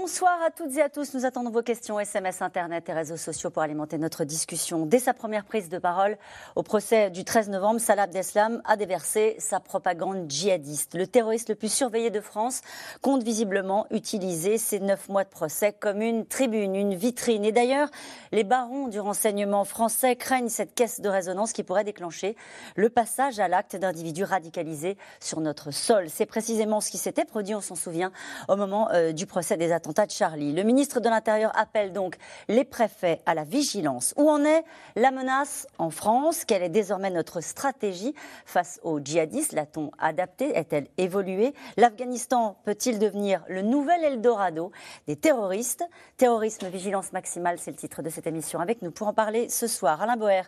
[0.00, 1.12] Bonsoir à toutes et à tous.
[1.12, 4.86] Nous attendons vos questions, SMS, Internet et réseaux sociaux pour alimenter notre discussion.
[4.86, 6.16] Dès sa première prise de parole
[6.56, 10.94] au procès du 13 novembre, Salah Abdeslam a déversé sa propagande djihadiste.
[10.94, 12.62] Le terroriste le plus surveillé de France
[13.02, 17.44] compte visiblement utiliser ces neuf mois de procès comme une tribune, une vitrine.
[17.44, 17.90] Et d'ailleurs,
[18.32, 22.36] les barons du renseignement français craignent cette caisse de résonance qui pourrait déclencher
[22.74, 26.08] le passage à l'acte d'individus radicalisés sur notre sol.
[26.08, 28.12] C'est précisément ce qui s'était produit, on s'en souvient,
[28.48, 30.52] au moment euh, du procès des attentats de Charlie.
[30.52, 32.16] Le ministre de l'Intérieur appelle donc
[32.48, 34.14] les préfets à la vigilance.
[34.16, 36.44] Où en est la menace en France?
[36.44, 38.14] Quelle est désormais notre stratégie
[38.46, 39.52] face aux djihadistes?
[39.52, 41.54] L'a-t-on adapté Est-elle évoluée?
[41.76, 44.70] L'Afghanistan peut-il devenir le nouvel Eldorado
[45.08, 45.84] des terroristes?
[46.16, 48.60] Terrorisme, vigilance maximale, c'est le titre de cette émission.
[48.60, 50.42] Avec nous pour en parler ce soir, Alain Boer,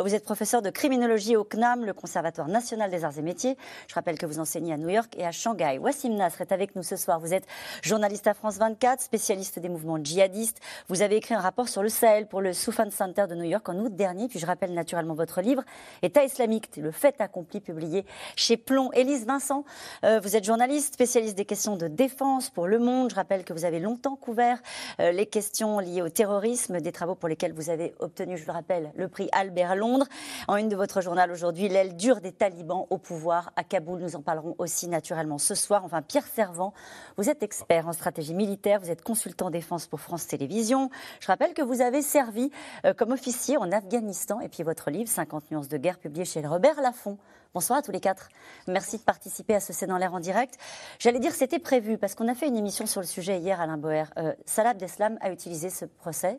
[0.00, 3.56] vous êtes professeur de criminologie au CNAM, le Conservatoire national des arts et métiers.
[3.86, 5.78] Je rappelle que vous enseignez à New York et à Shanghai.
[5.78, 7.20] Wassim Nasr est avec nous ce soir.
[7.20, 7.46] Vous êtes
[7.82, 10.60] journaliste à France 24 spécialiste des mouvements djihadistes.
[10.88, 13.68] Vous avez écrit un rapport sur le Sahel pour le Soufan Center de New York
[13.68, 14.28] en août dernier.
[14.28, 15.62] Puis je rappelle naturellement votre livre,
[16.02, 18.04] État islamique, le fait accompli, publié
[18.36, 18.90] chez Plomb.
[18.92, 19.64] Élise Vincent,
[20.04, 23.10] euh, vous êtes journaliste, spécialiste des questions de défense pour Le Monde.
[23.10, 24.58] Je rappelle que vous avez longtemps couvert
[25.00, 28.52] euh, les questions liées au terrorisme, des travaux pour lesquels vous avez obtenu, je le
[28.52, 30.06] rappelle, le prix Albert Londres.
[30.46, 34.00] En une de votre journal aujourd'hui, l'aile dure des talibans au pouvoir à Kaboul.
[34.00, 35.84] Nous en parlerons aussi naturellement ce soir.
[35.84, 36.72] Enfin, Pierre Servant,
[37.16, 40.90] vous êtes expert en stratégie militaire vous êtes consultant défense pour France Télévisions.
[41.20, 42.50] Je rappelle que vous avez servi
[42.84, 46.46] euh, comme officier en Afghanistan et puis votre livre 50 nuances de guerre publié chez
[46.46, 47.18] Robert Laffont.
[47.54, 48.28] Bonsoir à tous les quatre.
[48.66, 50.56] Merci de participer à ce C'est dans l'air en direct.
[50.98, 53.78] J'allais dire c'était prévu parce qu'on a fait une émission sur le sujet hier, Alain
[53.78, 54.04] Boer.
[54.18, 56.38] Euh, Salah Abdeslam a utilisé ce procès,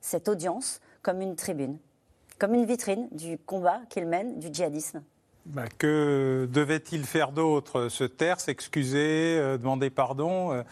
[0.00, 1.78] cette audience, comme une tribune,
[2.38, 5.02] comme une vitrine du combat qu'il mène du djihadisme.
[5.46, 7.88] Bah, que devait-il faire d'autre?
[7.88, 10.62] Se taire, s'excuser, euh, demander pardon?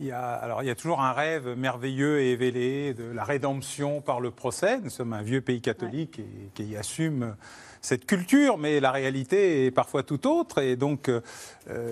[0.00, 3.24] Il y, a, alors, il y a toujours un rêve merveilleux et évelé de la
[3.24, 4.78] rédemption par le procès.
[4.78, 7.34] Nous sommes un vieux pays catholique et, qui assume
[7.80, 10.62] cette culture, mais la réalité est parfois tout autre.
[10.62, 11.20] Et donc, euh,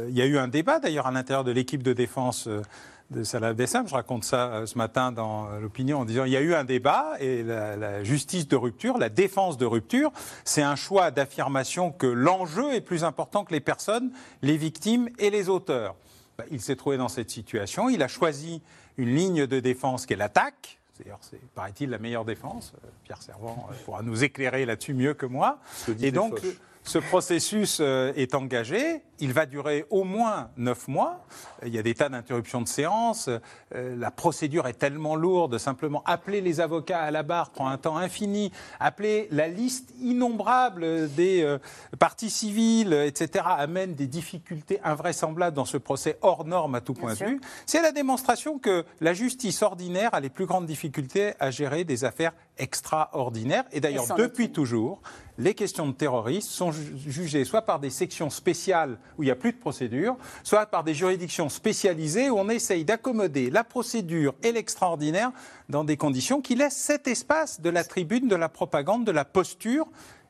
[0.09, 2.47] il y a eu un débat d'ailleurs à l'intérieur de l'équipe de défense.
[2.47, 2.63] Euh,
[3.09, 3.87] de Salah Abdeslam.
[3.87, 6.65] Je raconte ça euh, ce matin dans l'opinion en disant il y a eu un
[6.65, 10.11] débat et la, la justice de rupture, la défense de rupture,
[10.45, 14.11] c'est un choix d'affirmation que l'enjeu est plus important que les personnes,
[14.43, 15.95] les victimes et les auteurs.
[16.39, 17.89] Bah, il s'est trouvé dans cette situation.
[17.89, 18.63] Il a choisi
[18.99, 20.79] une ligne de défense qui est l'attaque.
[20.99, 22.73] D'ailleurs, c'est, paraît-il, la meilleure défense.
[22.75, 25.59] Euh, Pierre Servant euh, pourra nous éclairer là-dessus mieux que moi.
[26.01, 26.41] Et donc,
[26.87, 29.03] ce processus euh, est engagé.
[29.19, 31.27] Il va durer au moins neuf mois.
[31.65, 33.29] Il y a des tas d'interruptions de séance.
[33.75, 35.59] Euh, la procédure est tellement lourde.
[35.59, 38.53] Simplement appeler les avocats à la barre prend un temps infini.
[38.79, 41.59] Appeler la liste innombrable des euh,
[41.99, 47.15] parties civiles, etc., amène des difficultés invraisemblables dans ce procès hors norme à tout point
[47.15, 47.41] de vue.
[47.67, 52.05] C'est la démonstration que la justice ordinaire a les plus grandes difficultés à gérer des
[52.05, 53.65] affaires extraordinaires.
[53.73, 55.01] Et d'ailleurs, depuis toujours,
[55.39, 59.37] les questions de terrorisme sont jugées soit par des sections spéciales où il n'y a
[59.37, 64.53] plus de procédure, soit par des juridictions spécialisées où on essaye d'accommoder la procédure et
[64.53, 65.33] l'extraordinaire
[65.69, 69.25] dans des conditions qui laissent cet espace de la tribune, de la propagande, de la
[69.25, 69.87] posture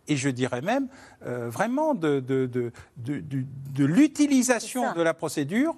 [0.08, 0.88] et je dirais même
[1.24, 5.74] euh, vraiment de, de, de, de l'utilisation de la procédure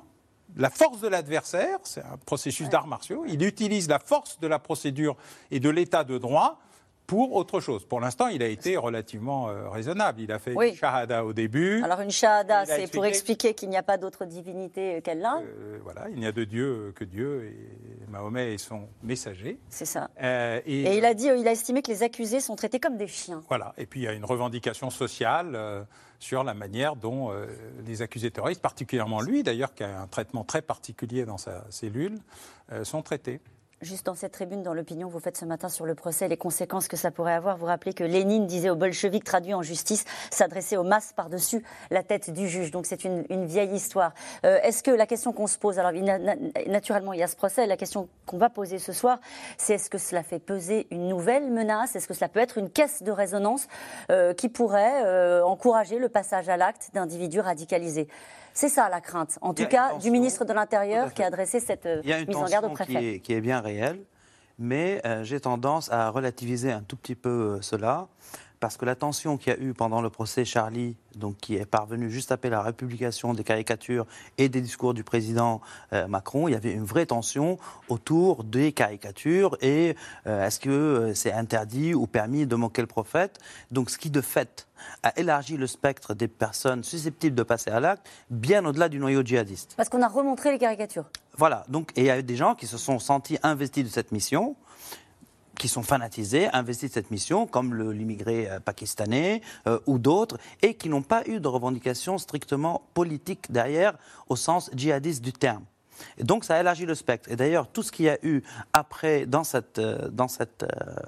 [0.59, 4.59] la force de l'adversaire, c'est un processus d'arts martiaux, il utilise la force de la
[4.59, 5.17] procédure
[5.51, 6.59] et de l'état de droit
[7.09, 7.87] pour autre chose.
[7.87, 10.21] Pour l'instant, il a été relativement euh, raisonnable.
[10.21, 11.83] Il a fait une shahada au début.
[11.83, 15.41] Alors une shahada, c'est pour expliquer qu'il n'y a pas d'autre divinité qu'Allah.
[15.43, 19.59] Euh, voilà, il n'y a de Dieu que Dieu et Mahomet est son messager.
[19.71, 20.11] C'est ça.
[20.23, 23.09] Euh, et, il a dit, il a estimé que les accusés sont traités comme des
[23.09, 23.43] chiens.
[23.49, 23.73] Voilà.
[23.79, 25.87] Et puis il y a une revendication sociale
[26.19, 27.33] sur la manière dont
[27.87, 32.19] les accusés terroristes, particulièrement lui d'ailleurs, qui a un traitement très particulier dans sa cellule,
[32.83, 33.41] sont traités.
[33.81, 36.89] Juste dans cette tribune, dans l'opinion vous faites ce matin sur le procès, les conséquences
[36.89, 40.77] que ça pourrait avoir, vous rappelez que Lénine disait aux bolcheviks traduits en justice, s'adresser
[40.77, 42.73] aux masses par-dessus la tête du juge.
[42.73, 44.15] Donc c'est une, vieille histoire.
[44.45, 45.93] Euh, est-ce que la question qu'on se pose, alors
[46.67, 49.21] naturellement il y a ce procès, la question qu'on va poser ce soir,
[49.59, 51.95] c'est est-ce que cela fait peser une nouvelle menace?
[51.95, 53.69] Est-ce que cela peut être une caisse de résonance
[54.11, 58.09] euh, qui pourrait euh, encourager le passage à l'acte d'individus radicalisés?
[58.58, 61.87] C'est ça la crainte, en tout cas, du ministre de l'Intérieur qui a adressé cette
[61.87, 62.93] euh, mise en garde au préfet.
[62.93, 64.00] Qui est, qui est bien réelle,
[64.58, 68.08] mais euh, j'ai tendance à relativiser un tout petit peu euh, cela,
[68.60, 71.66] parce que la tension qu'il y a eu pendant le procès Charlie, donc qui est
[71.66, 74.06] parvenu juste après la républication des caricatures
[74.37, 75.60] et des discours du président
[75.93, 77.58] euh, Macron, il y avait une vraie tension
[77.88, 79.96] autour des caricatures et
[80.26, 83.38] euh, est-ce que euh, c'est interdit ou permis de moquer le prophète?
[83.70, 84.66] Donc ce qui de fait
[85.02, 89.22] a élargi le spectre des personnes susceptibles de passer à l'acte bien au-delà du noyau
[89.22, 89.75] djihadiste.
[89.76, 91.06] Parce qu'on a remontré les caricatures.
[91.37, 94.12] Voilà, donc et il y a des gens qui se sont sentis investis de cette
[94.12, 94.56] mission
[95.58, 100.75] qui sont fanatisés, investis de cette mission, comme l'immigré euh, pakistanais euh, ou d'autres, et
[100.75, 103.94] qui n'ont pas eu de revendication strictement politique derrière,
[104.28, 105.64] au sens djihadiste du terme.
[106.20, 107.31] Donc ça a élargi le spectre.
[107.31, 110.64] Et d'ailleurs, tout ce qu'il y a eu après dans cette, euh, dans cette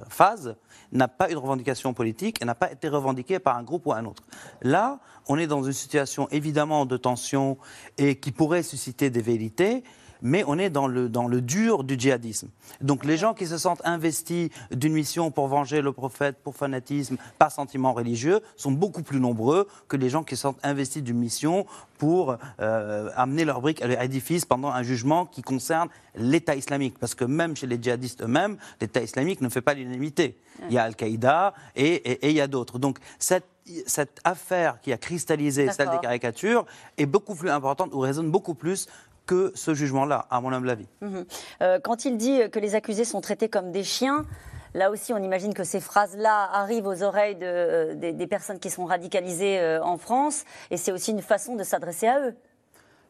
[0.09, 0.57] phase
[0.93, 3.93] n'a pas eu de revendication politique et n'a pas été revendiqué par un groupe ou
[3.93, 4.25] un autre.
[4.63, 4.99] Là,
[5.29, 7.57] on est dans une situation évidemment de tension
[7.99, 9.85] et qui pourrait susciter des vérités
[10.23, 12.49] mais on est dans le, dans le dur du djihadisme.
[12.81, 17.17] Donc les gens qui se sentent investis d'une mission pour venger le prophète, pour fanatisme,
[17.39, 21.19] par sentiment religieux, sont beaucoup plus nombreux que les gens qui se sentent investis d'une
[21.19, 21.67] mission
[21.99, 26.99] pour euh, amener leur brique à l'édifice pendant un jugement qui concerne l'État islamique.
[26.99, 30.39] Parce que même chez les djihadistes eux-mêmes, l'État islamique ne fait pas l'unanimité.
[30.69, 32.79] Il y a Al-Qaïda et, et, et il y a d'autres.
[32.79, 33.47] Donc cette
[33.87, 38.55] cette affaire qui a cristallisé celle des caricatures est beaucoup plus importante ou résonne beaucoup
[38.55, 38.89] plus
[39.31, 40.89] que ce jugement-là, à mon humble avis.
[41.03, 41.25] Mhm.
[41.63, 44.27] Euh, quand il dit que les accusés sont traités comme des chiens,
[44.73, 48.85] Là aussi, on imagine que ces phrases-là arrivent aux oreilles euh, des, personnes qui sont
[48.85, 52.37] radicalisées euh, en France, et c'est aussi une façon de s'adresser à eux.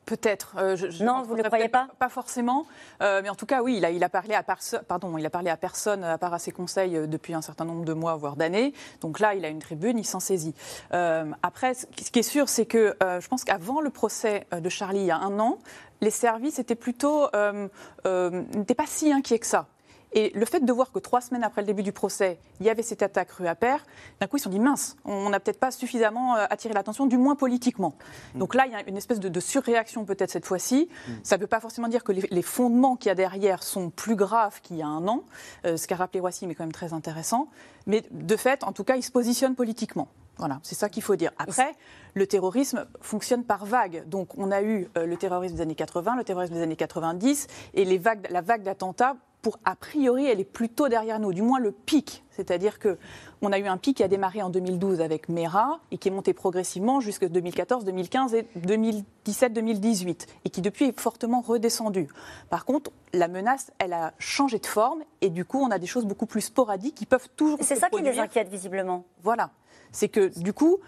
[0.06, 0.56] Peut-être.
[1.02, 2.66] non, vous ne le croyez pas Pas forcément.
[3.00, 4.44] mais en tout cas, oui, il a, il a parlé à
[4.88, 7.84] pardon, il a parlé à personne à part à ses conseils depuis un certain nombre
[7.84, 8.74] de mois, voire d'années.
[9.00, 10.54] Donc là, il a une tribune, il s'en saisit.
[10.90, 15.06] après, ce qui est sûr, c'est que je pense qu'avant le procès de Charlie, il
[15.06, 15.58] y a un an,
[16.00, 17.68] les services étaient plutôt euh,
[18.06, 19.66] euh, n'étaient pas si inquiets que ça.
[20.12, 22.70] Et le fait de voir que trois semaines après le début du procès, il y
[22.70, 23.84] avait cette attaque rue à pair,
[24.20, 27.06] d'un coup ils se sont dit mince, on n'a peut-être pas suffisamment euh, attiré l'attention,
[27.06, 27.94] du moins politiquement.
[28.34, 28.38] Mm.
[28.38, 30.88] Donc là, il y a une espèce de, surréaction peut-être cette fois-ci.
[30.90, 31.12] Mm.
[31.22, 34.16] Ça ne veut pas forcément dire que les, fondements qu'il y a derrière sont plus
[34.16, 35.24] graves qu'il y a un an.
[35.64, 37.48] ce qu'a rappelé Wassim est quand même très intéressant.
[37.86, 40.08] Mais de fait, en tout cas, ils se positionnent politiquement.
[40.40, 41.32] Voilà, c'est ça qu'il faut dire.
[41.38, 41.74] Après,
[42.14, 44.04] le terrorisme fonctionne par vagues.
[44.06, 47.46] Donc, on a eu euh, le terrorisme des années 80, le terrorisme des années 90,
[47.74, 51.42] et les vagues, la vague d'attentats, pour a priori, elle est plutôt derrière nous, du
[51.42, 52.24] moins le pic.
[52.30, 52.98] C'est-à-dire que
[53.42, 56.10] on a eu un pic qui a démarré en 2012 avec Mera et qui est
[56.10, 62.08] monté progressivement jusqu'en 2014, 2015 et 2017, 2018, et qui depuis est fortement redescendu.
[62.48, 65.86] Par contre, la menace, elle a changé de forme et du coup, on a des
[65.86, 67.58] choses beaucoup plus sporadiques qui peuvent toujours.
[67.62, 69.04] C'est ça qui les inquiète visiblement.
[69.22, 69.50] Voilà
[69.92, 70.78] c'est que du coup,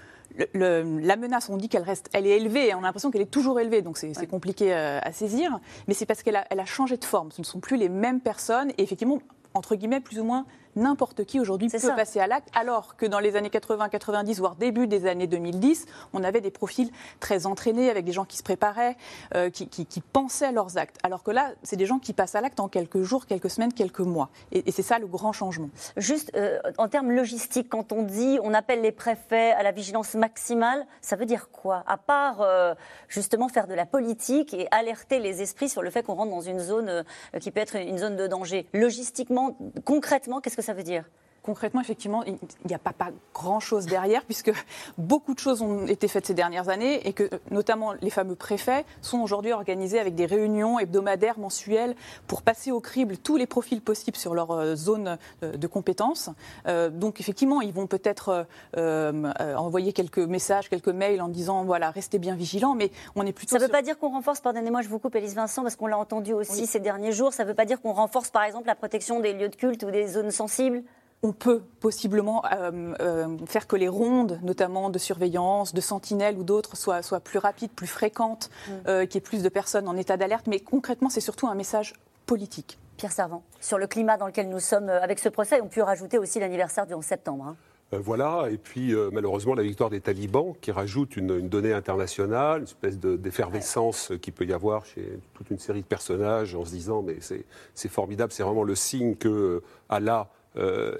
[0.55, 3.61] la menace, on dit qu'elle reste, elle est élevée, on a l'impression qu'elle est toujours
[3.61, 5.59] élevée, donc c'est compliqué euh, à saisir,
[5.89, 7.31] mais c'est parce qu'elle a, a, changé de forme.
[7.33, 9.19] Ce ne sont plus les mêmes personnes, et effectivement,
[9.55, 10.47] entre guillemets, plus ou moins
[10.77, 14.57] n'importe qui aujourd'hui peut passer à l'acte, alors que dans les années 80, 90, voire
[14.57, 16.91] début des années 2010, on avait des profils
[17.21, 18.97] très entraînés avec des gens qui se préparaient,
[19.35, 20.97] euh, qui, pensaient à leurs actes.
[21.03, 23.73] Alors que là, c'est des gens qui passent à l'acte en quelques jours, quelques semaines,
[23.73, 24.31] quelques mois.
[24.51, 25.69] Et, c'est ça le grand changement.
[25.97, 30.15] Juste euh, en termes logistiques, quand on dit on appelle les préfets à la vigilance
[30.15, 31.85] maximale, ça veut dire quoi?
[31.87, 32.75] À part euh,
[33.09, 36.41] justement faire de la politique et alerter les esprits sur le fait qu'on rentre dans
[36.41, 37.05] une zone
[37.41, 38.67] qui peut être une zone de danger.
[38.73, 41.05] Logistiquement, concrètement, qu'est-ce que ça veut dire
[41.43, 44.53] Concrètement, effectivement, il n'y a pas, pas grand-chose derrière, puisque
[44.97, 48.85] beaucoup de choses ont été faites ces dernières années et que notamment les fameux préfets
[49.01, 51.97] sont aujourd'hui organisés avec des réunions hebdomadaires, mensuelles,
[52.29, 56.31] pour passer au crible tous les profils possibles sur leur euh, zone euh, de compétences.
[56.69, 62.19] Euh, donc effectivement, ils vont peut-être envoyer quelques messages, quelques mails en disant, voilà, restez
[62.19, 63.51] bien vigilants, mais on est plutôt...
[63.51, 65.89] Ça ne veut pas dire qu'on renforce, pardonnez-moi, je vous coupe, Élise Vincent, parce qu'on
[65.89, 68.69] l'a entendu aussi ces derniers jours, ça ne veut pas dire qu'on renforce, par exemple,
[68.69, 70.85] la protection des lieux de culte ou des zones sensibles?
[71.23, 76.43] On peut possiblement euh, euh, faire que les rondes, notamment de surveillance, de sentinelles ou
[76.43, 78.73] d'autres, soient, soient, plus rapides, plus fréquentes, mm.
[78.89, 80.47] euh, qu'il y ait plus de personnes en état d'alerte.
[80.49, 81.95] Mais concrètement, c'est surtout un message
[82.27, 82.79] politique.
[82.97, 86.19] Pierre Servant, sur le climat dans lequel nous sommes avec ce procès, on peut rajouter
[86.19, 87.47] aussi l'anniversaire du 11 septembre.
[87.49, 87.57] Hein.
[87.93, 92.99] Voilà, et puis malheureusement la victoire des talibans qui rajoute une, donnée internationale, une espèce
[92.99, 97.19] d'effervescence qui peut y avoir chez toute une série de personnages en se disant mais
[97.21, 100.31] c'est formidable, c'est vraiment le signe que Allah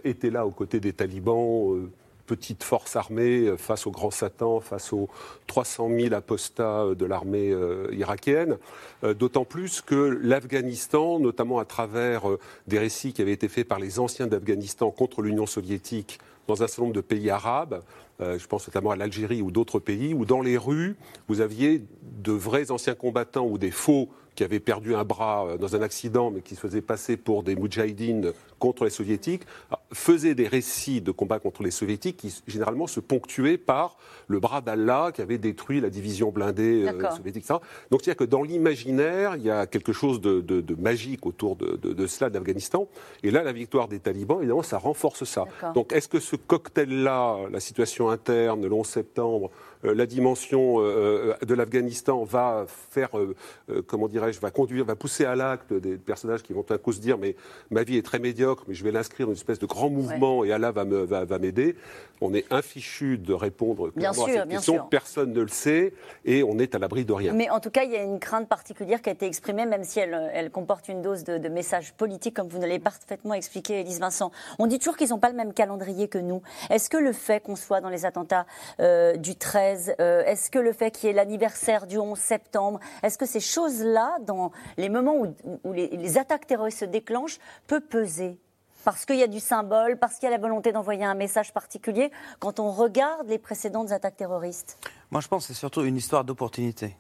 [0.05, 1.91] était là aux côtés des talibans, euh,
[2.27, 5.09] petite force armée euh, face au grand Satan, face aux
[5.47, 7.55] 300 000 apostats de l'armée
[7.93, 8.59] irakienne.
[9.03, 12.23] D'autant plus que l'Afghanistan, notamment à travers
[12.69, 16.67] des récits qui avaient été faits par les anciens d'Afghanistan contre l'Union soviétique dans un
[16.67, 17.83] certain nombre de pays arabes,
[18.21, 20.97] je pense notamment à l'Algérie ou d'autres pays, où dans les rues,
[21.29, 25.57] vous aviez de vrais anciens combattants ou des faux qui avaient perdu un bras euh,
[25.59, 29.81] dans un accident, mais qui se faisaient passer pour des moudjahidines contre les soviétiques, ah,
[29.93, 33.97] faisaient des récits de combat contre les soviétiques qui généralement se ponctuaient par
[34.29, 37.45] le bras d'Allah qui avait détruit la division blindée euh, soviétique.
[37.45, 37.59] etc.
[37.91, 41.57] Donc c'est-à-dire que dans l'imaginaire, il y a quelque chose de, de- de magique autour
[41.57, 42.89] de, de- cela, d'Afghanistan.
[43.23, 45.45] Et là, la victoire des talibans, évidemment, ça renforce ça.
[45.75, 51.35] Donc est-ce que ce cocktail-là, la situation interne, le 11 septembre, euh, la dimension euh,
[51.47, 53.35] de l'Afghanistan va faire, euh,
[53.71, 56.93] euh, comment dirais-je, va conduire, va pousser à l'acte des personnages qui vont un coup
[56.93, 57.35] se dire, mais
[57.71, 60.45] ma vie est très médiocre, mais je vais l'inscrire dans une espèce de grand mouvement
[60.45, 61.77] et Allah va me- va- va m'aider.
[62.21, 64.75] On est infichu de répondre Bien sûr, à cette bien question.
[64.75, 64.89] sûr.
[64.89, 65.93] Personne ne le sait
[66.25, 67.33] et on est à l'abri de rien.
[67.33, 69.83] Mais en tout cas, il y a une crainte particulière qui a été exprimée, même
[69.83, 73.81] si elle, elle comporte une dose de, de message politique, comme vous l'avez parfaitement expliqué,
[73.81, 74.31] Élise Vincent.
[74.61, 76.43] On dit toujours qu'ils n'ont pas le même calendrier que nous.
[76.71, 78.47] Est-ce que le fait qu'on soit dans les attentats
[78.79, 82.81] euh, du 13, euh, est-ce que le fait qu'il y ait l'anniversaire du 11 septembre,
[83.03, 87.39] est-ce que ces choses-là, dans les moments où, où les, les attaques terroristes se déclenchent,
[87.67, 88.39] peut peser?
[88.85, 91.53] Parce qu'il y a du symbole, parce qu'il y a la volonté d'envoyer un message
[91.53, 92.11] particulier,
[92.41, 94.77] quand on regarde les précédentes attaques terroristes
[95.13, 96.97] Moi, je pense que c'est surtout une histoire d'opportunité.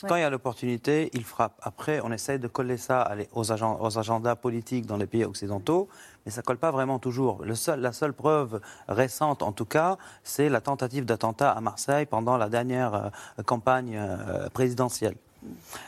[0.00, 0.20] Quand Ouais.
[0.20, 1.52] il y a l'opportunité, il frappe.
[1.60, 3.52] Après, on essaye de coller ça aux
[3.98, 5.86] agendas politiques dans les pays occidentaux,
[6.24, 7.44] mais ça colle pas vraiment toujours.
[7.44, 12.48] La seule preuve récente, en tout cas, c'est la tentative d'attentat à Marseille pendant la
[12.48, 15.16] dernière euh, campagne euh, présidentielle.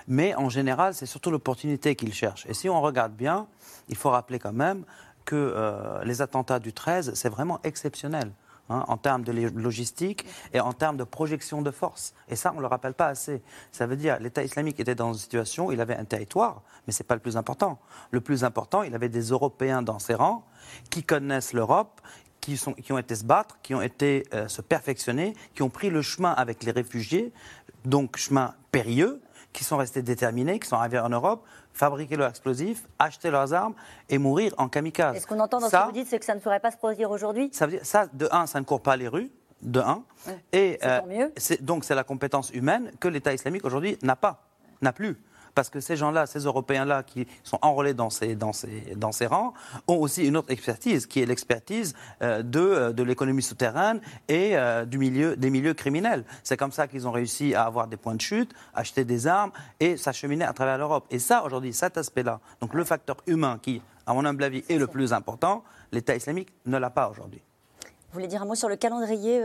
[0.09, 2.47] Mais en général, c'est surtout l'opportunité qu'ils cherchent.
[2.47, 3.47] Et si on regarde bien,
[3.89, 4.85] il faut rappeler quand même
[5.25, 8.31] que euh, les attentats du 13, c'est vraiment exceptionnel.
[8.71, 12.15] Hein, en termes de logistique et en termes de projection de force.
[12.29, 13.43] Et ça, on ne le rappelle pas assez.
[13.73, 16.93] Ça veut dire l'État islamique était dans une situation où il avait un territoire, mais
[16.93, 17.79] ce n'est pas le plus important.
[18.11, 20.45] Le plus important, il avait des Européens dans ses rangs
[20.91, 22.01] qui connaissent l'Europe,
[22.41, 26.03] qui ont été se battre, qui ont été euh, se perfectionner, qui ont pris le
[26.03, 27.33] chemin avec les réfugiés,
[27.85, 32.87] donc chemin périlleux, qui sont restés déterminés, qui sont arrivés en Europe, fabriquer leurs explosifs,
[32.99, 33.75] acheter leurs armes
[34.09, 35.17] et mourir en kamikaze.
[35.17, 36.71] Et ce qu'on entend dans ce que vous dites, c'est que ça ne ferait pas
[36.71, 37.51] se produire aujourd'hui?
[37.53, 40.03] ça veut dire, ça, de un, ça ne court pas les rues, de un.
[40.53, 41.33] Et tant mieux.
[41.61, 44.47] donc c'est la compétence humaine que l'État islamique aujourd'hui n'a pas,
[44.81, 45.19] n'a plus.
[45.55, 49.55] Parce que ces gens-là, ces Européens-là qui sont enrôlés dans ces, rangs,
[49.87, 54.57] ont aussi une autre expertise, qui est l'expertise euh, de, euh, de l'économie souterraine et
[54.57, 56.25] euh, du milieu, des milieux criminels.
[56.43, 59.53] C'est comme ça qu'ils ont réussi à avoir des points de chute, acheter des armes
[59.81, 61.07] et s'acheminer à travers l'Europe.
[61.11, 64.79] Et ça, aujourd'hui, cet aspect-là, donc le facteur humain qui, à mon humble avis, est
[64.79, 67.43] le plus important, l'État islamique ne l'a pas aujourd'hui.
[68.11, 69.41] Vous voulez dire un mot sur le calendrier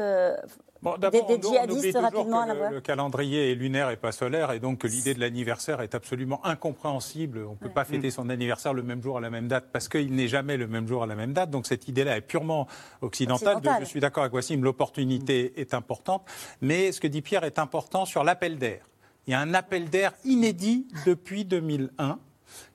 [0.81, 4.13] Bon, des, on djihadistes rapidement à que la le, le calendrier est lunaire et pas
[4.13, 7.39] solaire, et donc que l'idée de l'anniversaire est absolument incompréhensible.
[7.45, 9.89] On ne peut pas fêter son anniversaire le même jour à la même date, parce
[9.89, 11.49] qu'il n'est jamais le même jour à la même date.
[11.49, 12.67] Donc cette idée-là est purement
[13.01, 13.57] occidentale.
[13.57, 13.83] Occidentale.
[13.83, 16.23] Je suis d'accord avec Wassim, l'opportunité est importante,
[16.61, 18.85] mais ce que dit Pierre est important sur l'appel d'air.
[19.27, 22.19] Il y a un appel d'air inédit depuis 2001,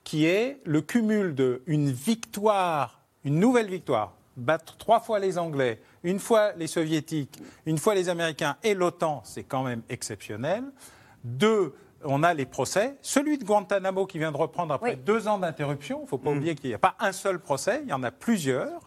[0.04, 6.20] qui est le cumul d'une victoire, une nouvelle victoire, battre trois fois les Anglais, une
[6.20, 10.62] fois les Soviétiques, une fois les Américains et l'OTAN, c'est quand même exceptionnel.
[11.24, 12.96] Deux, on a les procès.
[13.00, 14.96] Celui de Guantanamo qui vient de reprendre après Oui.
[15.04, 16.00] deux ans d'interruption.
[16.00, 18.02] Il ne faut pas oublier qu'il n'y a pas un seul procès, il y en
[18.02, 18.80] a plusieurs.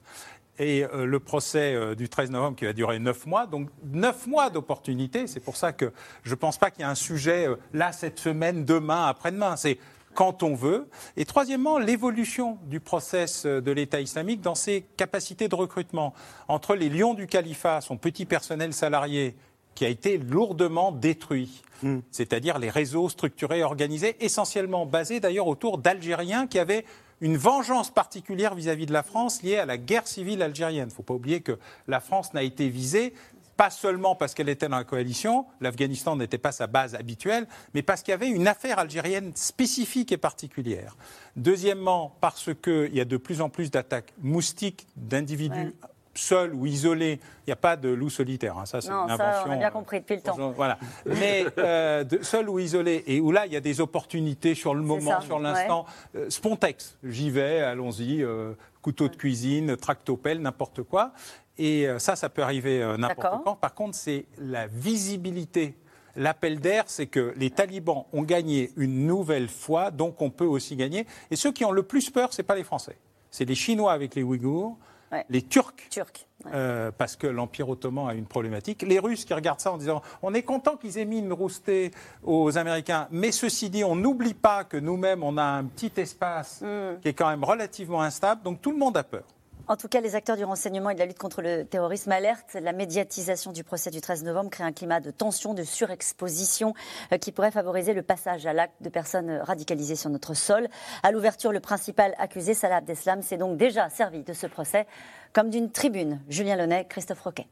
[0.60, 3.46] Et euh, le procès euh, du 13 novembre qui va durer neuf mois.
[3.46, 5.28] Donc neuf mois d'opportunité.
[5.28, 5.92] C'est pour ça que
[6.24, 9.56] je ne pense pas qu'il y a un sujet euh, là cette semaine, demain, après-demain.
[9.56, 9.78] C'est
[10.18, 10.90] quand on veut.
[11.16, 16.16] Et troisièmement, l'évolution du process euh, de l'État islamique dans ses capacités de recrutement.
[16.48, 19.36] Entre les lions du califat, son petit personnel salarié,
[19.76, 21.62] qui a été lourdement détruit,
[22.10, 26.84] c'est-à-dire les réseaux structurés, organisés, essentiellement basés d'ailleurs autour d'Algériens qui avaient
[27.22, 30.88] une vengeance particulière vis-à-vis de la France liée à la guerre civile algérienne.
[30.88, 33.14] Il ne faut pas oublier que la France n'a été visée
[33.58, 37.82] pas seulement parce qu'elle était dans la coalition, l'Afghanistan n'était pas sa base habituelle, mais
[37.82, 40.96] parce qu'il y avait une affaire algérienne spécifique et particulière.
[41.36, 45.74] Deuxièmement, parce qu'il y a de plus en plus d'attaques moustiques d'individus Ouais.
[46.14, 47.20] seuls ou isolés.
[47.46, 48.66] Il n'y a pas de loup solitaire, hein.
[48.66, 49.58] ça c'est une ça, on a invention.
[49.58, 50.52] bien euh, compris depuis le temps.
[50.52, 50.78] Voilà.
[51.06, 54.74] Mais euh, de, seul ou isolé, et où là, il y a des opportunités sur
[54.76, 55.86] le moment, ça, sur l'instant.
[56.16, 58.54] Euh, spontex, j'y vais, allons-y, euh,
[58.88, 61.12] couteau de cuisine, tractopelle, n'importe quoi.
[61.58, 63.58] Et euh, ça, ça peut arriver euh, n'importe quand.
[63.58, 65.76] Par contre, c'est la visibilité.
[66.16, 70.78] L'appel d'air, c'est que les talibans ont gagné une nouvelle fois, donc on peut aussi
[70.78, 71.06] gagner.
[71.30, 72.96] Et ceux qui ont le plus peur, ce n'est pas les Français.
[73.30, 74.78] C'est les Chinois avec les Ouïghours,
[75.12, 75.26] Ouais.
[75.30, 76.52] les Turcs ouais.
[76.54, 78.82] euh, parce que l'Empire ottoman a une problématique.
[78.82, 81.92] Les Russes qui regardent ça en disant on est content qu'ils aient mis une roustée
[82.24, 86.62] aux Américains, mais ceci dit, on n'oublie pas que nous-mêmes, on a un petit espace
[86.62, 87.00] Mm.
[87.02, 89.24] qui est quand même relativement instable, donc tout le monde a peur.
[89.70, 92.56] En tout cas, les acteurs du renseignement et de la lutte contre le terrorisme alertent.
[92.62, 96.74] La médiatisation du procès du 13 novembre crée un climat de tension, de surexposition
[97.12, 100.70] euh, qui pourrait favoriser le passage à l'acte de personnes radicalisées sur notre sol.
[101.04, 104.88] À l'ouverture, le principal accusé, Salah Abdeslam, s'est donc déjà servi de ce procès
[105.34, 106.22] comme d'une tribune.
[106.30, 107.48] Julien Launay, Christophe Roquet.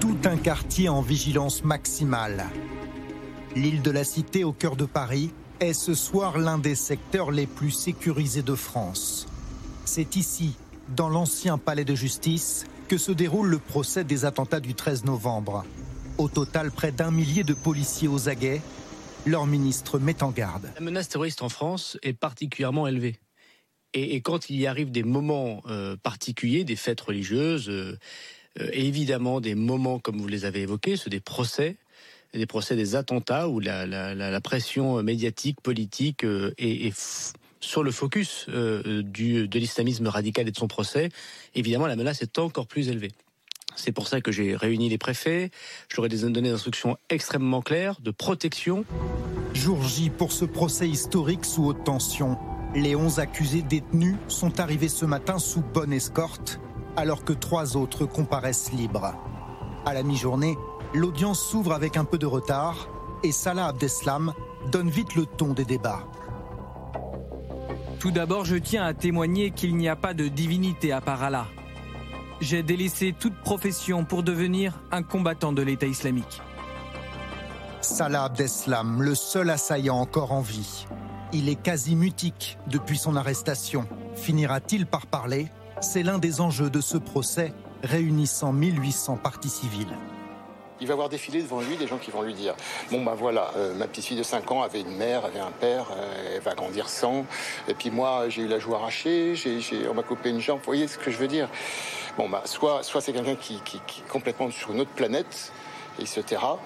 [0.00, 2.44] Tout un quartier en vigilance maximale.
[3.56, 5.32] L'île de la Cité au cœur de Paris
[5.72, 9.26] ce soir l'un des secteurs les plus sécurisés de France.
[9.84, 10.56] C'est ici,
[10.88, 15.64] dans l'ancien palais de justice, que se déroule le procès des attentats du 13 novembre.
[16.18, 18.60] Au total, près d'un millier de policiers aux aguets.
[19.26, 20.70] Leur ministre met en garde.
[20.74, 23.18] La menace terroriste en France est particulièrement élevée.
[23.94, 27.96] Et, quand il y arrive des moments euh, particuliers, des fêtes religieuses, euh,
[28.60, 31.76] euh, évidemment des moments comme vous les avez évoqués, ceux des procès,
[32.34, 36.94] des procès des attentats où la, pression médiatique, politique euh, est,
[37.60, 41.08] sur le focus euh, du, de l'islamisme radical et de son procès,
[41.54, 43.12] évidemment la menace est encore plus élevée.
[43.76, 45.50] C'est pour ça que j'ai réuni les préfets,
[45.88, 48.84] je leur ai donné des instructions extrêmement claires de protection.
[49.52, 52.38] Jour J pour ce procès historique sous haute tension.
[52.74, 56.60] Les 11 accusés détenus sont arrivés ce matin sous bonne escorte,
[56.96, 59.14] alors que trois autres comparaissent libres.
[59.86, 60.56] À la mi-journée,
[60.94, 62.88] l'audience s'ouvre avec un peu de retard
[63.22, 64.32] et Salah Abdeslam
[64.70, 66.04] donne vite le ton des débats.
[67.98, 71.46] Tout d'abord, je tiens à témoigner qu'il n'y a pas de divinité à part Allah.
[72.40, 76.42] J'ai délaissé toute profession pour devenir un combattant de l'État islamique.
[77.80, 80.86] Salah Abdeslam, le seul assaillant encore en vie.
[81.32, 83.86] Il est quasi mutique depuis son arrestation.
[84.14, 85.48] Finira-t-il par parler?
[85.80, 89.96] C'est l'un des enjeux de ce procès réunissant 1800 parties civiles.
[90.80, 92.54] Il va voir défiler devant lui des gens qui vont lui dire
[92.90, 95.52] Bon, ben voilà, euh, ma petite fille de 5 ans avait une mère, avait un
[95.52, 97.24] père, euh, elle va grandir sans.
[97.68, 99.34] Et puis moi, j'ai eu la joue arrachée,
[99.88, 100.58] on m'a coupé une jambe.
[100.58, 101.48] Vous voyez ce que je veux dire?
[102.18, 105.52] Bon, bah, soit, soit c'est quelqu'un qui, qui, est complètement sur une autre planète
[105.98, 106.58] et il se taira,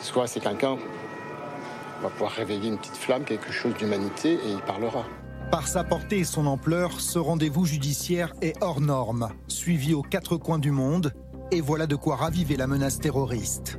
[0.00, 4.60] soit c'est quelqu'un qui va pouvoir réveiller une petite flamme, quelque chose d'humanité et il
[4.60, 5.04] parlera.
[5.50, 10.36] Par sa portée et son ampleur, ce rendez-vous judiciaire est hors norme, suivi aux quatre
[10.36, 11.12] coins du monde
[11.50, 13.78] et voilà de quoi raviver la menace terroriste.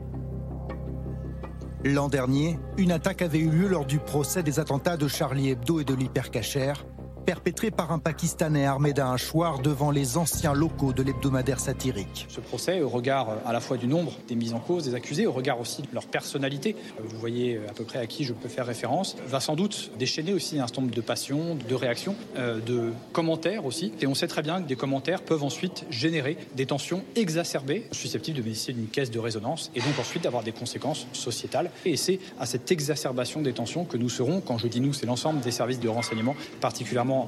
[1.84, 5.80] L'an dernier, une attaque avait eu lieu lors du procès des attentats de Charlie Hebdo
[5.80, 6.74] et de l'hypercacher
[7.20, 12.26] perpétré par un Pakistanais armé d'un hachoir devant les anciens locaux de l'hebdomadaire satirique.
[12.30, 14.96] Ce procès, au regard euh, à la fois du nombre des mises en cause, des
[14.96, 18.08] accusés, au regard aussi de leur personnalité, euh, vous voyez euh, à peu près à
[18.08, 21.56] qui je peux faire référence, va sans doute déchaîner aussi un certain nombre de passions,
[21.56, 23.92] de réactions, de commentaires aussi.
[24.02, 28.38] Et on sait très bien que des commentaires peuvent ensuite générer des tensions exacerbées, susceptibles
[28.38, 31.72] de bénéficier d'une caisse de résonance et donc ensuite d'avoir des conséquences sociétales.
[31.86, 35.06] Et c'est à cette exacerbation des tensions que nous serons, quand je dis nous, c'est
[35.06, 37.19] l'ensemble des services de renseignement particulièrement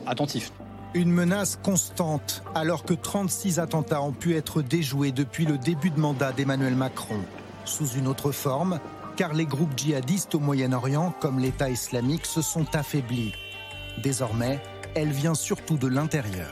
[0.94, 6.00] Une menace constante alors que 36 attentats ont pu être déjoués depuis le début de
[6.00, 7.20] mandat d'Emmanuel Macron.
[7.64, 8.80] Sous une autre forme,
[9.16, 13.34] car les groupes djihadistes au Moyen-Orient, comme l'État islamique, se sont affaiblis.
[14.04, 14.62] Désormais,
[14.96, 16.52] elle vient surtout de l'intérieur.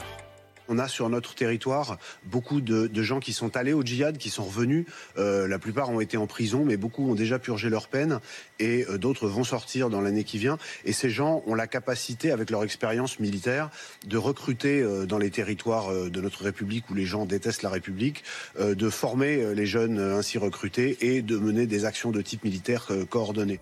[0.70, 4.44] On a sur notre territoire beaucoup de, gens qui sont allés au djihad, qui sont
[4.44, 4.86] revenus.
[5.18, 8.20] Euh, la plupart ont été en prison, mais beaucoup ont déjà purgé leur peine
[8.60, 10.60] et euh, d'autres vont sortir dans l'année qui vient.
[10.86, 13.72] Et ces gens ont la capacité, avec leur expérience militaire,
[14.06, 18.24] de recruter euh, dans les territoires de notre République où les gens détestent la République,
[18.60, 23.60] de former les jeunes ainsi recrutés et de mener des actions de type militaire coordonnées.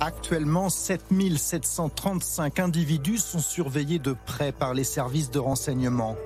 [0.00, 6.16] Actuellement, 7735 individus sont surveillés de près par les services de renseignement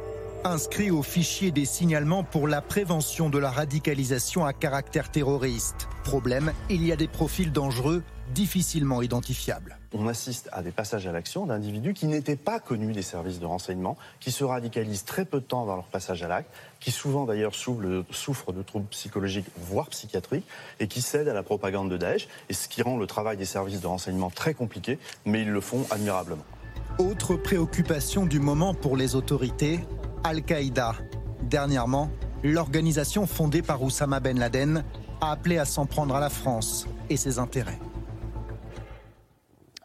[0.45, 5.89] inscrit au fichier des signalements pour la prévention de la radicalisation à caractère terroriste.
[6.05, 8.03] Problème, il y a des profils dangereux
[8.35, 9.77] difficilement identifiables.
[9.93, 13.47] On assiste à des passages à l'action d'individus qui n'étaient pas connus des services de
[13.47, 17.25] renseignement, qui se radicalisent très peu de temps dans leur passage à l'acte, qui souvent
[17.25, 20.47] d'ailleurs souffrent de troubles psychologiques, voire psychiatriques,
[20.79, 23.81] et qui cèdent à la propagande de Daesh, ce qui rend le travail des services
[23.81, 26.45] de renseignement très compliqué, mais ils le font admirablement.
[27.01, 29.81] Autre préoccupation du moment pour les autorités,
[30.23, 30.97] Al-Qaïda.
[31.41, 32.11] Dernièrement,
[32.45, 34.85] l'organisation fondée par Oussama Ben Laden
[35.23, 37.79] a appelé à s'en prendre à la France et ses intérêts.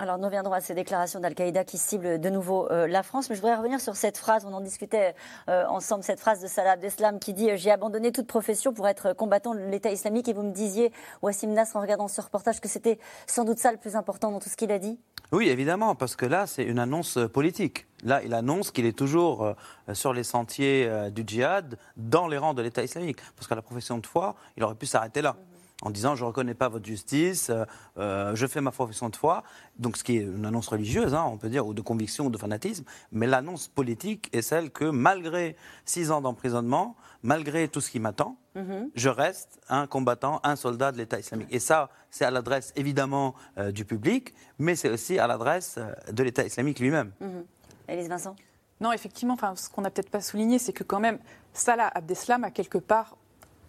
[0.05, 3.35] Alors nous reviendrons à ces déclarations d'Al-Qaïda qui ciblent de nouveau euh, la France, mais
[3.35, 5.15] je voudrais revenir sur cette phrase, on en discutait
[5.49, 8.87] euh, ensemble, cette phrase de Salah Abdeslam qui dit euh, J'ai abandonné toute profession pour
[8.87, 10.91] être combattant de l'État islamique» et vous me disiez,
[11.23, 14.39] Wassim Nasr, en regardant ce reportage, que c'était sans doute ça le plus important dans
[14.39, 14.99] tout ce qu'il a dit
[15.31, 17.87] Oui, évidemment, parce que là, c'est une annonce politique.
[18.03, 19.55] Là, il annonce qu'il est toujours
[19.93, 23.17] sur les sentiers du djihad, dans les rangs de l'État islamique.
[23.35, 25.35] Parce que la profession de foi, il aurait pu s'arrêter là.
[25.81, 27.65] En disant je ne reconnais pas votre justice, euh,
[27.97, 29.43] euh, je fais ma profession de foi,
[29.77, 32.29] donc ce qui est une annonce religieuse, hein, on peut dire, ou de conviction ou
[32.29, 37.89] de fanatisme, mais l'annonce politique est celle que malgré six ans d'emprisonnement, malgré tout ce
[37.91, 38.89] qui m'attend, Mhm.
[38.95, 41.49] je reste un combattant, un soldat de l'État islamique.
[41.51, 45.77] Et ça, c'est à l'adresse évidemment euh, du public, mais c'est aussi à l'adresse
[46.09, 47.11] de l'État islamique lui-même.
[47.19, 47.43] Mhm.
[47.89, 48.35] Élise Vincent?
[48.79, 51.19] Non, effectivement, enfin, ce qu'on n'a peut-être pas souligné, c'est que quand même,
[51.53, 53.17] Salah Abdeslam a quelque part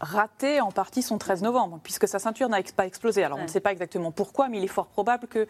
[0.00, 3.24] raté en partie son 13 novembre, puisque sa ceinture n'a ex- pas explosé.
[3.24, 5.46] Alors on ne sait pas exactement pourquoi, mais il est fort probable qu'il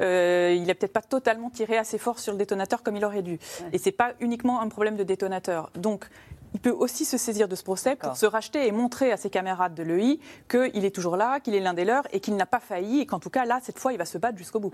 [0.00, 3.38] euh, n'a peut-être pas totalement tiré assez fort sur le détonateur comme il aurait dû.
[3.72, 5.70] Et c'est pas uniquement un problème de détonateur.
[5.74, 6.08] Donc
[6.54, 9.28] il peut aussi se saisir de ce procès pour se racheter et montrer à ses
[9.28, 12.46] camarades de l'EI qu'il est toujours là, qu'il est l'un des leurs et qu'il n'a
[12.46, 14.72] pas failli et qu'en tout cas là, cette fois, il va se battre jusqu'au bout.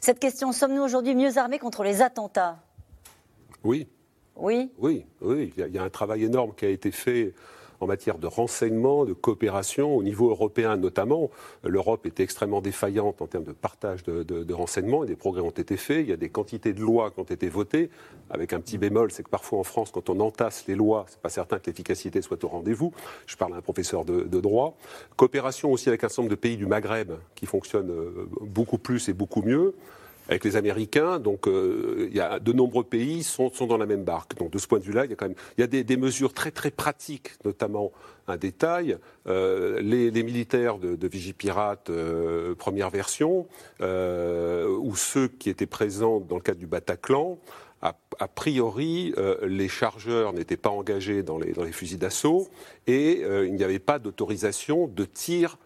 [0.00, 2.56] Cette question, sommes-nous aujourd'hui mieux armés contre les attentats?
[3.64, 3.86] Oui.
[4.36, 4.72] Oui?
[4.78, 5.52] Oui, oui.
[5.56, 7.34] Il y, a, il y a un travail énorme qui a été fait
[7.84, 11.30] en matière de renseignement, de coopération, au niveau européen notamment.
[11.62, 15.76] L'Europe était extrêmement défaillante en termes de partage de, renseignements et des progrès ont été
[15.76, 16.00] faits.
[16.00, 17.90] Il y a des quantités de lois qui ont été votées,
[18.30, 21.20] avec un petit bémol, c'est que parfois en France, quand on entasse les lois, c'est
[21.20, 22.92] pas certain que l'efficacité soit au rendez-vous.
[23.26, 24.76] Je parle à un professeur de, de droit.
[25.16, 29.08] Coopération aussi avec un certain nombre de pays du Maghreb qui fonctionnent euh, beaucoup plus
[29.08, 29.74] et beaucoup mieux
[30.28, 31.18] avec les Américains.
[31.18, 34.36] Donc, euh, il y a de nombreux pays sont, sont dans la même barque.
[34.36, 35.84] Donc, de ce point de vue-là, il y a quand même il y a des,
[35.84, 37.92] des mesures très très pratiques, notamment
[38.26, 43.46] un détail euh, les, les militaires de, de Vigipirate euh, première version
[43.80, 47.38] euh, ou ceux qui étaient présents dans le cadre du Bataclan.
[48.18, 52.48] A, priori, euh, les chargeurs n'étaient pas engagés dans les, dans les fusils d'assaut
[52.86, 55.58] et euh, il n'y avait pas d'autorisation de tir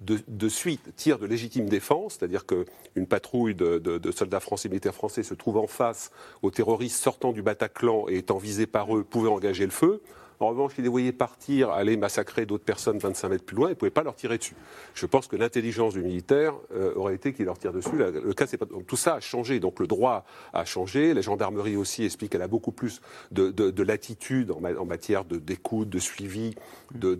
[0.00, 4.94] de, suite tir de légitime défense, c'est-à-dire qu'une patrouille de, de- de soldats français, militaires
[4.94, 6.10] français, se trouve en face
[6.42, 10.02] aux terroristes sortant du Bataclan et étant visés par eux, pouvait engager le feu.
[10.40, 13.70] En revanche, ils les voyaient partir, aller massacrer d'autres personnes 25 mètres plus loin, ils
[13.70, 14.56] ne pouvaient pas leur tirer dessus.
[14.94, 17.96] Je pense que l'intelligence du militaire euh, aurait été qu'il leur tire dessus.
[17.96, 18.66] La- le cas, c'est pas...
[18.66, 19.60] donc, tout ça a changé.
[19.60, 21.14] Donc le droit a changé.
[21.14, 24.84] La gendarmerie aussi explique qu'elle a beaucoup plus de, de- de latitude en, ma- en
[24.84, 26.54] matière d'écoute, de, suivi,
[26.94, 27.14] de,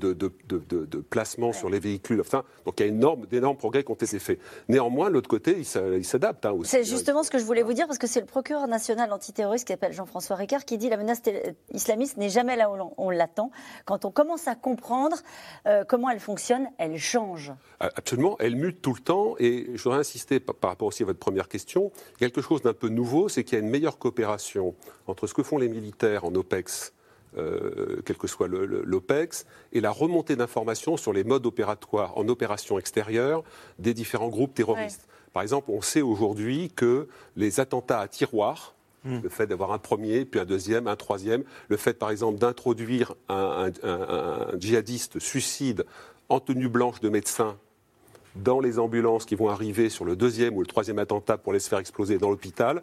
[1.11, 2.20] placement sur les véhicules.
[2.20, 4.38] Enfin, donc il y a énorme- d'énormes progrès qui ont été faits.
[4.68, 6.70] Néanmoins, l'autre côté, il s'a- il s'adapte hein, aussi.
[6.70, 9.66] C'est justement ce que je voulais vous dire, parce que c'est le procureur national antiterroriste
[9.66, 11.22] qui s'appelle Jean-François Ricard qui dit la menace
[11.72, 13.51] islamiste n'est jamais là où l'on- on l'attend.
[13.85, 15.17] Quand on commence à comprendre
[15.67, 17.53] euh, comment elle fonctionne, elle change.
[17.81, 19.35] Ah, Absolument, elle mute tout le temps.
[19.38, 21.93] Et je voudrais insister par, par rapport aussi à votre première question.
[22.19, 24.75] Quelque chose d'un peu nouveau, c'est qu'il y a une meilleure coopération
[25.07, 26.93] entre ce que font les militaires en OPEX,
[27.37, 32.79] euh, quel que soit l'OPEX, et la remontée d'informations sur les modes opératoires en opération
[32.79, 33.43] extérieure
[33.79, 35.09] des différents groupes terroristes.
[35.33, 40.25] Par exemple, on sait aujourd'hui que les attentats à tiroirs, le fait d'avoir un premier,
[40.25, 43.71] puis un deuxième, un troisième, le fait par exemple d'introduire un,
[44.59, 45.85] djihadiste suicide
[46.29, 47.57] en tenue blanche de médecin
[48.37, 51.61] dans les ambulances qui vont arriver sur le deuxième ou le troisième attentat pour les
[51.61, 52.83] faire exploser dans l'hôpital.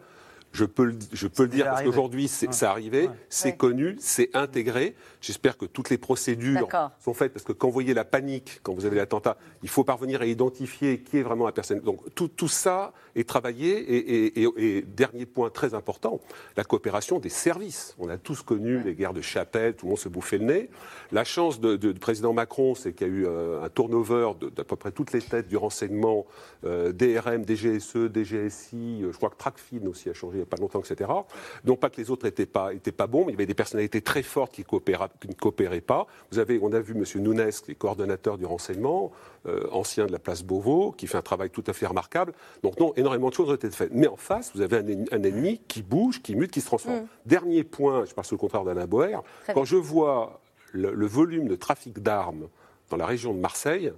[0.52, 2.52] Je peux le, je peux le dire parce qu'aujourd'hui, c'est Ouais.
[2.52, 3.56] c'est arrivé, c'est Ouais.
[3.56, 4.94] connu, c'est intégré.
[5.22, 6.68] J'espère que toutes les procédures
[7.00, 9.82] sont faites parce que quand vous voyez la panique, quand vous avez l'attentat, il faut
[9.84, 11.80] parvenir à identifier qui est vraiment la personne.
[11.80, 13.78] Donc tout, tout ça est travaillé.
[13.78, 16.20] Et, et- et- et dernier point très important,
[16.56, 17.94] la coopération des services.
[17.98, 20.70] On a tous connu les guerres de chapelle, tout le monde se bouffait le nez.
[21.12, 24.32] La chance de- de- du président Macron, c'est qu'il y a eu euh, un turnover
[24.54, 26.26] d'à peu près toutes les têtes du renseignement,
[26.64, 30.80] euh, DRM, DGSE, DGSI, euh, je crois que Tracfin aussi a changé a pas longtemps,
[30.80, 31.10] etc.
[31.64, 33.54] Non pas que les autres n'étaient pas, étaient pas bons, mais il y avait des
[33.54, 36.06] personnalités très fortes qui, qui ne coopéraient pas.
[36.30, 37.04] Vous avez, on a vu M.
[37.22, 39.12] Nunes, qui est coordonnateur du renseignement,
[39.46, 42.32] euh, ancien de la place Beauvau, qui fait un travail tout à fait remarquable.
[42.62, 43.92] Donc non, énormément de choses ont été faites.
[43.92, 46.66] Mais en face, vous avez un, en- un ennemi qui bouge, qui mute, qui se
[46.66, 47.06] transforme.
[47.26, 49.64] Dernier point, je parle sur le contraire d'Alain Boer, quand bien.
[49.64, 50.40] je vois
[50.72, 52.48] le, le volume de trafic d'armes
[52.90, 53.92] dans la région de Marseille,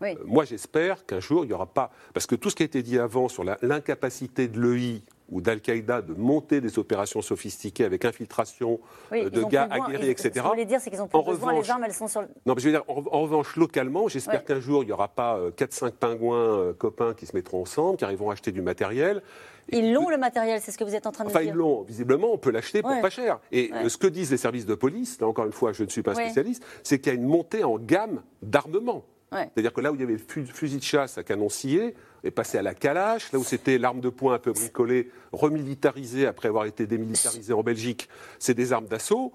[0.00, 0.10] Oui.
[0.10, 1.90] euh, moi, j'espère qu'un jour, il n'y aura pas.
[2.14, 6.02] Parce que tout ce qui a été dit avant sur l'incapacité de l'EI ou d'Al-Qaïda
[6.02, 8.80] de monter des opérations sophistiquées avec infiltration
[9.10, 10.30] Oui, euh, de gars aguerris, et etc.
[10.34, 11.50] Ce que vous voulez dire, c'est qu'ils ont plus En besoin.
[11.50, 12.28] revanche- les armes, elles sont sur le.
[12.46, 14.44] Non, mais je veux dire, en, en revanche, localement, j'espère Ouais.
[14.44, 18.04] qu'un jour, il n'y aura pas 4-5 pingouins euh, copains qui se mettront ensemble, qui
[18.04, 19.22] arriveront à acheter du matériel.
[19.70, 21.46] Et Ils l'ont le matériel, c'est ce que vous êtes en train de Enfin, nous
[21.48, 21.82] ils l'ont.
[21.82, 23.00] Visiblement, on peut l'acheter pour Ouais.
[23.00, 23.38] pas cher.
[23.52, 23.84] Et Ouais.
[23.84, 26.02] euh, ce que disent les services de police, là encore une fois, je ne suis
[26.02, 29.04] pas un spécialiste, c'est qu'il y a une montée en gamme d'armement.
[29.32, 31.94] C'est-à-dire que là où il y avait le fu- fusil de chasse à canon scié,
[32.24, 33.32] est passé à la calache.
[33.32, 37.62] Là où c'était l'arme de poing un peu bricolée, remilitarisée après avoir été démilitarisée en
[37.62, 38.08] Belgique,
[38.38, 39.32] c'est des armes d'assaut.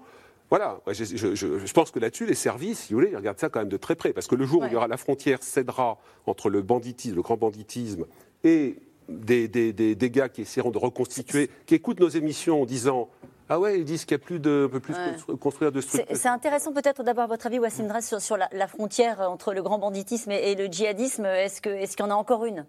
[0.50, 3.38] Voilà, je, je- je- je pense que là-dessus, les services, si vous voulez, ils regardent
[3.38, 4.12] ça quand même de très près.
[4.14, 7.22] Parce que le jour où il y aura la frontière cédera entre le banditisme, le
[7.22, 8.06] grand banditisme,
[8.44, 8.76] et
[9.10, 13.10] des, des, des- des gars qui essaieront de reconstituer, qui écoutent nos émissions en disant
[13.50, 15.36] Ah ouais, ils disent qu'il n'y a plus de, on peut plus Ouais.
[15.38, 16.16] construire de structures.
[16.16, 19.62] c'est intéressant peut-être d'abord votre avis, Wassim Dress, sur, sur la, la frontière entre le
[19.62, 21.24] grand banditisme et, et le djihadisme.
[21.26, 22.64] Est-ce que- est-ce qu'il y en a encore une?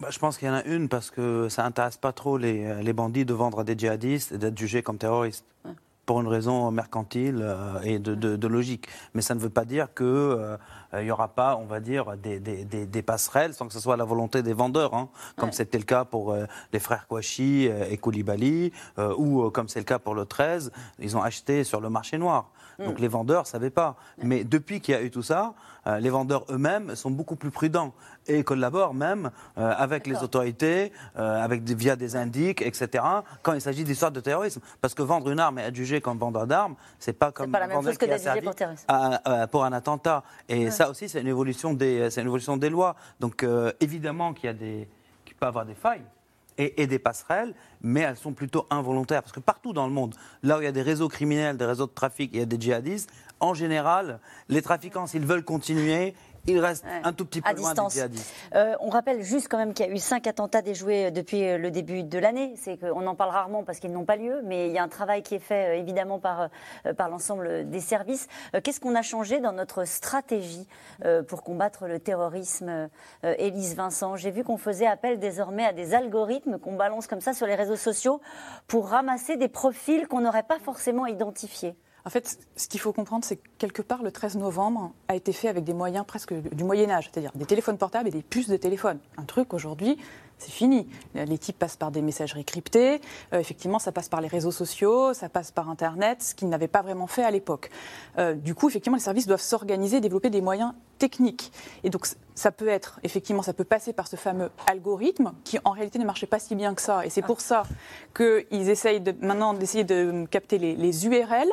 [0.00, 2.64] Bah, je pense qu'il y en a une parce que ça intéresse pas trop les,
[2.64, 5.44] euh, les bandits de vendre à des djihadistes et d'être jugés comme terroristes.
[6.06, 8.88] Pour une raison mercantile euh, et de, de- de logique.
[9.14, 10.58] Mais ça ne veut pas dire qu'il
[11.02, 13.96] n'y aura pas, on va dire, des, des- des- des passerelles sans que ce soit
[13.96, 15.54] la volonté des vendeurs, hein, comme Ouais.
[15.54, 19.68] c'était le cas pour euh, les frères Kouachi euh, et Koulibaly, euh, ou euh, comme
[19.68, 22.50] c'est le cas pour le 13, ils ont acheté sur le marché noir.
[22.86, 23.96] Donc les vendeurs ne savaient pas.
[24.22, 25.54] Mais depuis qu'il y a eu tout ça,
[25.86, 27.92] euh, les vendeurs eux-mêmes sont beaucoup plus prudents
[28.26, 33.04] et collaborent même euh, avec les autorités, euh, avec des- via des indices, etc.,
[33.42, 34.60] quand il s'agit d'histoires de terrorisme.
[34.80, 37.60] Parce que vendre une arme et être jugé comme vendeur d'armes, c'est pas comme pas
[37.60, 38.84] la même vendeur chose que qui a d'être jugé servi pour terrorisme.
[38.88, 40.22] à- à- pour un attentat.
[40.48, 42.94] Et ça aussi, c'est une évolution des, une évolution des lois.
[43.20, 43.44] Donc
[43.80, 44.88] évidemment qu'il y a des,
[45.24, 46.02] qu'il peut y avoir des failles.
[46.62, 49.22] Et, des passerelles, mais elles sont plutôt involontaires.
[49.22, 51.64] Parce que partout dans le monde, là où il y a des réseaux criminels, des
[51.64, 54.20] réseaux de trafic, il y a des djihadistes, en général,
[54.50, 56.14] les trafiquants, s'ils veulent continuer,
[56.48, 57.00] restent Ouais.
[57.04, 57.98] un tout petit peu À loin distance.
[58.54, 61.44] Euh, on rappelle juste quand même qu'il y a eu cinq attentats déjoués euh, depuis
[61.44, 62.54] euh, le début de l'année.
[62.56, 64.88] C'est qu'on en parle rarement parce qu'ils n'ont pas lieu, mais il y a un
[64.88, 66.48] travail qui est fait évidemment par,
[66.96, 68.26] par l'ensemble des services.
[68.62, 70.66] Qu'est-ce qu'on a changé dans notre stratégie
[71.28, 72.88] pour combattre le terrorisme,
[73.22, 74.16] Élise Vincent?
[74.16, 77.54] J'ai vu qu'on faisait appel désormais à des algorithmes qu'on balance comme ça sur les
[77.54, 78.20] réseaux sociaux
[78.66, 81.76] pour ramasser des profils qu'on n'aurait pas forcément identifiés.
[82.04, 85.32] En fait, ce qu'il faut comprendre, c'est que quelque part, le 13 novembre a été
[85.32, 88.56] fait avec des moyens presque du Moyen-Âge, c'est-à-dire des téléphones portables et des puces de
[88.56, 88.98] téléphone.
[89.16, 89.98] Un truc aujourd'hui,
[90.38, 90.88] c'est fini.
[91.14, 93.00] Les types passent par des messageries cryptées,
[93.32, 96.68] euh, effectivement, ça passe par les réseaux sociaux, ça passe par Internet, ce qu'ils n'avaient
[96.68, 97.70] pas vraiment fait à l'époque.
[98.18, 101.52] Euh, du coup, effectivement, les services doivent s'organiser, développer des moyens techniques.
[101.84, 102.06] Et donc,
[102.40, 106.06] ça peut être, effectivement, ça peut passer par ce fameux algorithme qui, en réalité, ne
[106.06, 107.04] marchait pas si bien que ça.
[107.04, 107.64] Et c'est pour ça
[108.16, 111.48] qu'ils essayent maintenant d'essayer de capter les, les URL.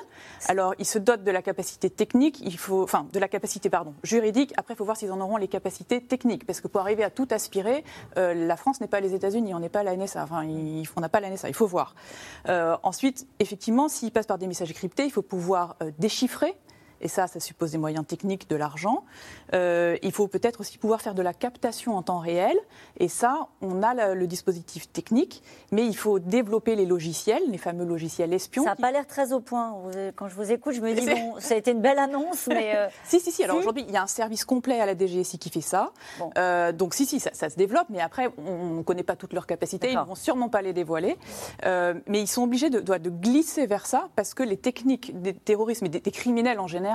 [0.48, 4.54] Alors, ils se dotent de la capacité technique, enfin, de la capacité, pardon, juridique.
[4.56, 6.46] Après, il faut voir s'ils en auront les capacités techniques.
[6.46, 7.84] Parce que pour arriver à tout aspirer,
[8.16, 10.24] euh, la France n'est pas les États-Unis, on n'est pas la NSA.
[10.24, 11.96] Enfin, on n'a pas la NSA, il faut voir.
[12.48, 16.56] Euh, ensuite, effectivement, s'ils passent par des messages cryptés, il faut pouvoir euh, déchiffrer.
[17.02, 19.04] Et ça, ça suppose des moyens techniques, de l'argent.
[19.54, 22.58] Euh, il faut peut-être aussi pouvoir faire de la captation en temps réel.
[23.00, 27.58] Et ça, on a le, le dispositif technique, mais il faut développer les logiciels, les
[27.58, 28.64] fameux logiciels espions.
[28.64, 29.76] Ça n'a qui- pas l'air très au point.
[30.16, 32.76] Quand je vous écoute, je me dis, bon, ça a été une belle annonce, mais...
[32.76, 33.44] euh, Si, si, si.
[33.44, 33.60] Alors Si.
[33.62, 35.92] aujourd'hui, il y a un service complet à la DGSI qui fait ça.
[36.20, 36.32] Bon.
[36.38, 39.34] Euh, donc, si, si, ça, ça se développe, mais après, on ne connaît pas toutes
[39.34, 39.92] leurs capacités.
[39.92, 41.18] Ils ne vont sûrement pas les dévoiler.
[41.66, 45.22] Euh, mais ils sont obligés de, de- de glisser vers ça parce que les techniques
[45.22, 46.87] des terroristes et des, des criminels en général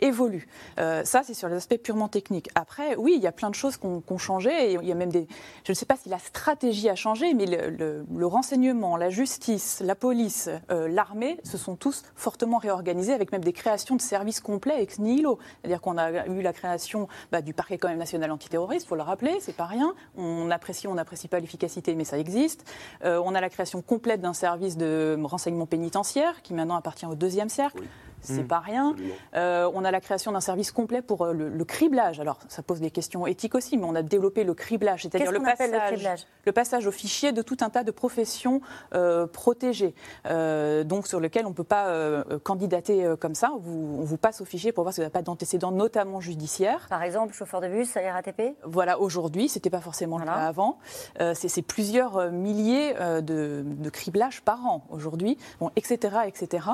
[0.00, 0.46] évoluent.
[0.78, 2.50] Euh, ça, c'est sur les aspects purement techniques.
[2.54, 4.74] Après, oui, il y a plein de choses qui ont qui ont changé.
[4.74, 5.26] Il y a même des.
[5.64, 9.94] Je ne sais pas si la stratégie a changé, mais le, renseignement, la justice, la
[9.94, 14.82] police, euh, l'armée se sont tous fortement réorganisés avec même des créations de services complets
[14.82, 15.38] ex nihilo.
[15.60, 18.96] C'est-à-dire qu'on a eu la création bah, du parquet quand même national antiterroriste, il faut
[18.96, 19.94] le rappeler, c'est pas rien.
[20.16, 22.64] On apprécie, on n'apprécie pas l'efficacité, mais ça existe.
[23.04, 27.14] Euh, on a la création complète d'un service de renseignement pénitentiaire qui maintenant appartient au
[27.14, 27.82] deuxième cercle.
[28.24, 28.94] C'est pas rien.
[29.34, 32.20] Euh, on a la création d'un service complet pour euh, le, le criblage.
[32.20, 35.38] Alors, ça pose des questions éthiques aussi, mais on a développé le criblage, c'est-à-dire Qu'est-ce
[35.38, 36.26] le passage, criblage?
[36.44, 38.60] le passage au fichier de tout un tas de professions
[38.94, 39.94] euh, protégées,
[40.26, 43.52] euh, donc sur lesquelles on ne peut pas euh, candidater euh, comme ça.
[43.60, 46.86] Vous- on vous passe au fichier pour voir si vous n'avez pas d'antécédents, notamment judiciaires.
[46.88, 50.78] Par exemple, chauffeur de bus RATP Voilà, aujourd'hui, c'était pas forcément le cas avant.
[51.20, 56.68] Euh, c'est plusieurs milliers euh, de, de criblages par an aujourd'hui, bon, etc., etc.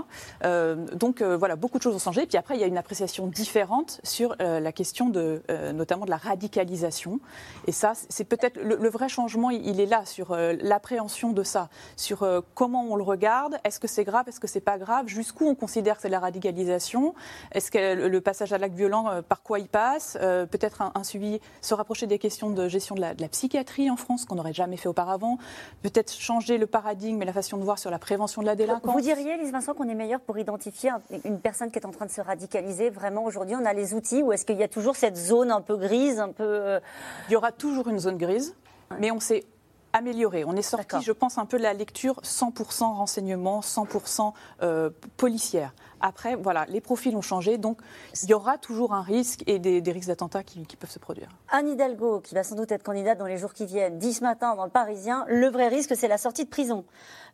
[0.44, 2.26] Euh, donc euh, voilà, beaucoup de choses ont changé.
[2.26, 6.05] Puis après, il y a une appréciation différente sur euh, la question de, euh, notamment
[6.05, 7.18] de la radicalisation.
[7.66, 9.50] Et ça, c'est peut-être le, le vrai changement.
[9.50, 12.24] Il est là sur euh, l'appréhension de ça, sur
[12.55, 13.57] comment on le regarde.
[13.64, 15.09] Est-ce que c'est grave Est-ce que c'est pas grave?
[15.09, 17.14] Jusqu'où on considère que c'est la radicalisation?
[17.53, 20.18] Est-ce que le- passage à l'acte violent, par quoi il passe?
[20.20, 23.90] Peut-être un, un suivi, se rapprocher des questions de gestion de la, de la psychiatrie
[23.90, 25.38] en France qu'on n'aurait jamais fait auparavant.
[25.83, 28.92] Peut-être changer le paradigme et la façon de voir sur la prévention de la délinquance.
[28.92, 31.90] Vous diriez, Lise Vincent, qu'on est meilleur pour identifier un- une personne qui est en
[31.92, 34.68] train de se radicaliser Vraiment, aujourd'hui, on a les outils ou est-ce qu'il y a
[34.68, 36.44] toujours cette zone un peu grise, un peu.
[36.44, 36.80] euh,
[37.28, 38.54] Il y aura toujours une zone grise,
[38.98, 39.44] mais on s'est
[39.92, 40.44] amélioré.
[40.44, 45.72] On est sorti, je pense, un peu de la lecture 100% renseignement, 100% euh, policière.
[46.00, 47.78] Après, voilà, les profils ont changé, donc
[48.22, 51.28] il y aura toujours un risque et des, risques d'attentats qui, peuvent se produire.
[51.50, 54.22] Anne Hidalgo, qui va sans doute être candidate dans les jours qui viennent, dit ce
[54.22, 56.84] matin dans le Parisien, le vrai risque, c'est la sortie de prison.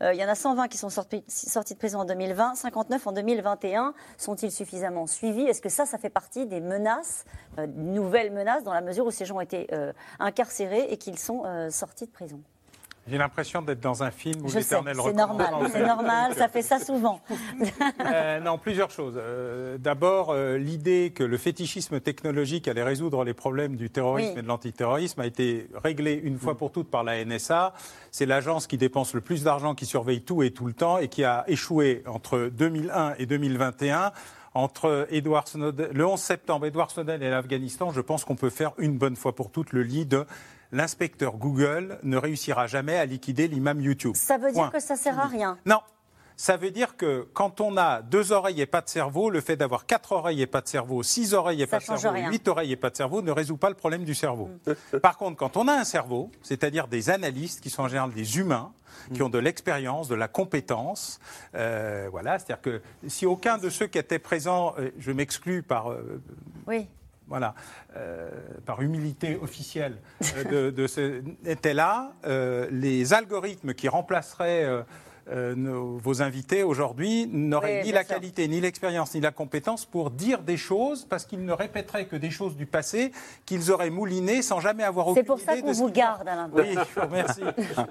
[0.02, 3.12] Euh, il y en a 120 qui sont sortis, de prison en 2020, 59 en
[3.12, 3.94] 2021.
[4.18, 5.42] Sont-ils suffisamment suivis?
[5.42, 7.24] Est-ce que ça, ça fait partie des menaces,
[7.58, 11.18] euh, nouvelles menaces, dans la mesure où ces gens ont été euh, incarcérés et qu'ils
[11.18, 12.40] sont sortis de prison?
[13.08, 16.80] J'ai l'impression d'être dans un film où l'éternel c'est normal, c'est normal, ça fait ça
[16.80, 17.20] souvent.
[18.00, 19.14] Euh, non, plusieurs choses.
[19.16, 24.38] Euh, D'abord, euh, l'idée que le fétichisme technologique allait résoudre les problèmes du terrorisme Oui.
[24.38, 27.74] et de l'antiterrorisme a été réglé une fois pour toutes par la NSA.
[28.10, 31.08] C'est l'agence qui dépense le plus d'argent, qui surveille tout et tout le temps et
[31.08, 34.12] qui a échoué entre 2001 et 2021.
[34.54, 38.72] Entre Edward Snowden, le 11 septembre, Edward Snowden et l'Afghanistan, je pense qu'on peut faire
[38.78, 40.24] une bonne fois pour toutes le lit de
[40.72, 44.14] l'inspecteur Google ne réussira jamais à liquider l'imam YouTube.
[44.14, 44.70] Ça veut dire Point.
[44.70, 45.58] que ça sert à rien.
[45.66, 45.80] Non.
[46.38, 49.56] Ça veut dire que quand on a deux oreilles et pas de cerveau, le fait
[49.56, 52.30] d'avoir quatre oreilles et pas de cerveau, six oreilles et Ça pas de cerveau, rien.
[52.30, 54.50] huit oreilles et pas de cerveau ne résout pas le problème du cerveau.
[55.02, 58.38] Par contre, quand on a un cerveau, c'est-à-dire des analystes qui sont en général des
[58.38, 58.70] humains,
[59.14, 61.20] qui ont de l'expérience, de la compétence,
[61.54, 65.90] euh, voilà, c'est-à-dire que si aucun de ceux qui étaient présents, euh, je m'exclus par
[65.90, 66.20] euh,
[66.66, 66.86] Oui.
[67.28, 67.54] Voilà,
[67.96, 68.30] euh,
[68.64, 69.98] par humilité officielle,
[70.52, 74.84] euh, étaient là, euh, les algorithmes qui remplaceraient
[75.28, 78.14] euh, nos- vos invités aujourd'hui n'auraient Oui, ni la sûr.
[78.14, 82.16] qualité, ni l'expérience, ni la compétence pour dire des choses, parce qu'ils ne répéteraient que
[82.16, 83.10] des choses du passé
[83.44, 86.50] qu'ils auraient moulinées sans jamais avoir aucune C'est pour ça idée qu'on vous garde, Alain.
[86.52, 87.42] oui, je vous remercie.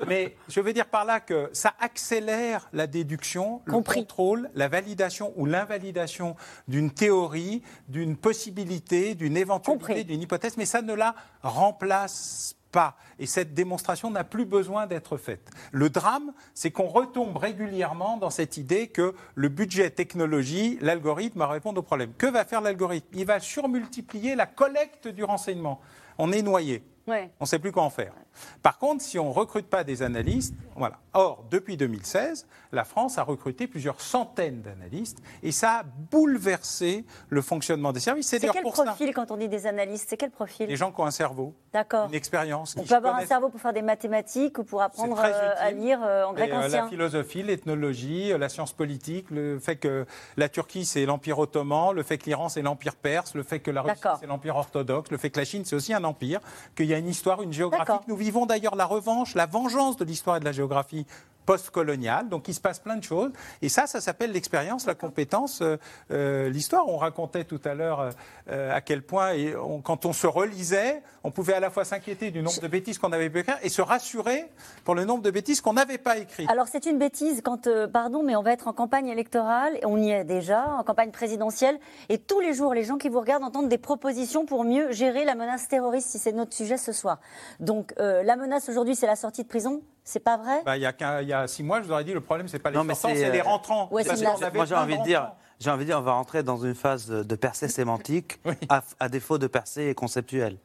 [0.07, 3.99] Mais je veux dire par là que ça accélère la déduction, Compris.
[3.99, 6.35] le contrôle, la validation ou l'invalidation
[6.67, 12.97] d'une théorie, d'une possibilité, d'une éventualité, d'une hypothèse, mais ça ne la remplace pas.
[13.19, 15.49] Et cette démonstration n'a plus besoin d'être faite.
[15.71, 21.47] Le drame, c'est qu'on retombe régulièrement dans cette idée que le budget technologie, l'algorithme va
[21.47, 22.11] répondre au problème.
[22.17, 23.07] Que va faire l'algorithme?
[23.13, 25.79] Il va surmultiplier la collecte du renseignement.
[26.17, 26.83] On est noyé.
[27.07, 27.31] Ouais.
[27.39, 28.13] On ne sait plus quoi en faire.
[28.61, 30.99] Par contre, si on ne recrute pas des analystes, voilà.
[31.13, 37.41] Or, depuis 2016, la France a recruté plusieurs centaines d'analystes et ça a bouleversé le
[37.41, 38.27] fonctionnement des services.
[38.27, 38.83] C'est quel pour ça.
[38.83, 40.07] profil quand on dit des analystes?
[40.09, 40.67] C'est quel profil?
[40.67, 42.09] Les gens qui ont un cerveau, D'accord.
[42.09, 42.75] une expérience.
[42.77, 45.99] On peut avoir un cerveau pour faire des mathématiques ou pour apprendre euh, à lire
[46.03, 46.83] euh, en grec Et, euh, ancien?
[46.83, 52.03] la philosophie, l'ethnologie, la science politique, le fait que la Turquie c'est l'empire ottoman, le
[52.03, 55.17] fait que l'Iran c'est l'empire perse, le fait que la Russie c'est l'empire orthodoxe, le
[55.17, 56.41] fait que la Chine c'est aussi un empire,
[56.75, 57.85] qu'il y a une histoire, une géographie.
[57.85, 58.03] D'accord.
[58.07, 61.05] Nous vivons d'ailleurs la revanche, la vengeance de l'histoire et de la géographie
[61.45, 62.29] post-coloniale.
[62.29, 63.31] Donc il se passe plein de choses.
[63.61, 65.77] Et ça, ça s'appelle l'expérience, la compétence, euh,
[66.11, 66.87] euh, l'histoire.
[66.87, 68.09] On racontait tout à l'heure
[68.49, 69.53] euh, à quel point, et
[69.83, 73.11] quand on se relisait, on pouvait à la fois s'inquiéter du nombre de bêtises qu'on
[73.11, 74.45] avait pu écrire et se rassurer
[74.83, 76.49] pour le nombre de bêtises qu'on n'avait pas écrites.
[76.49, 80.11] Alors c'est une bêtise quand, pardon, mais on va être en campagne électorale, on y
[80.11, 81.79] est déjà, en campagne présidentielle,
[82.09, 85.25] et tous les jours, les gens qui vous regardent entendent des propositions pour mieux gérer
[85.25, 87.19] la menace terroriste, si c'est notre sujet ce soir.
[87.59, 90.61] Donc la menace aujourd'hui, c'est la sortie de prison, c'est pas vrai?
[90.63, 92.21] Bah, il, y a qu'un- il y a six mois, je vous aurais dit, le
[92.21, 93.89] problème, c'est pas les Non, mais sortants, c'est, les euh, rentrants.
[93.91, 94.21] Ouais, Parce
[94.53, 97.07] Moi, j'ai envie de dire, j'ai envie de dire, on va rentrer dans une phase
[97.07, 98.39] de, percée sémantique,
[98.69, 100.57] à, à défaut de percée conceptuelle.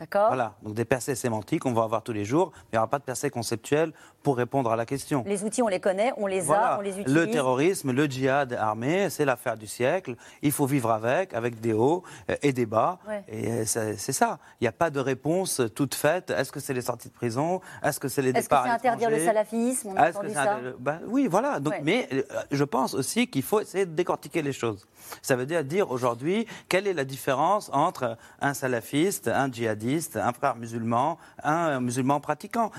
[0.00, 2.78] D'accord Voilà, donc des percées sémantiques, on va avoir tous les jours, mais il n'y
[2.78, 5.22] aura pas de percée conceptuelle pour répondre à la question.
[5.26, 6.74] Les outils, on les connaît, on les Voilà.
[6.74, 7.14] a, on les utilise.
[7.14, 10.16] Le terrorisme, le djihad armé, c'est l'affaire du siècle.
[10.42, 12.98] Il faut vivre avec, avec des hauts euh, et des bas.
[13.06, 13.22] Ouais.
[13.28, 14.38] Et euh, c'est ça.
[14.60, 16.30] Il n'y a pas de réponse toute faite.
[16.30, 17.60] Est-ce que c'est les sorties de prison?
[17.82, 19.88] Est-ce que c'est les Est-ce que départs c'est interdire le salafisme?
[19.90, 20.54] On a entendu ça.
[20.54, 21.60] un- ben oui, voilà.
[21.60, 21.82] Donc, Ouais.
[21.84, 24.86] Mais euh, je pense aussi qu'il faut essayer de décortiquer les choses.
[25.22, 30.32] Ça veut dire dire aujourd'hui quelle est la différence entre un salafiste, un djihadiste, un
[30.32, 32.70] frère musulman, un musulman pratiquant.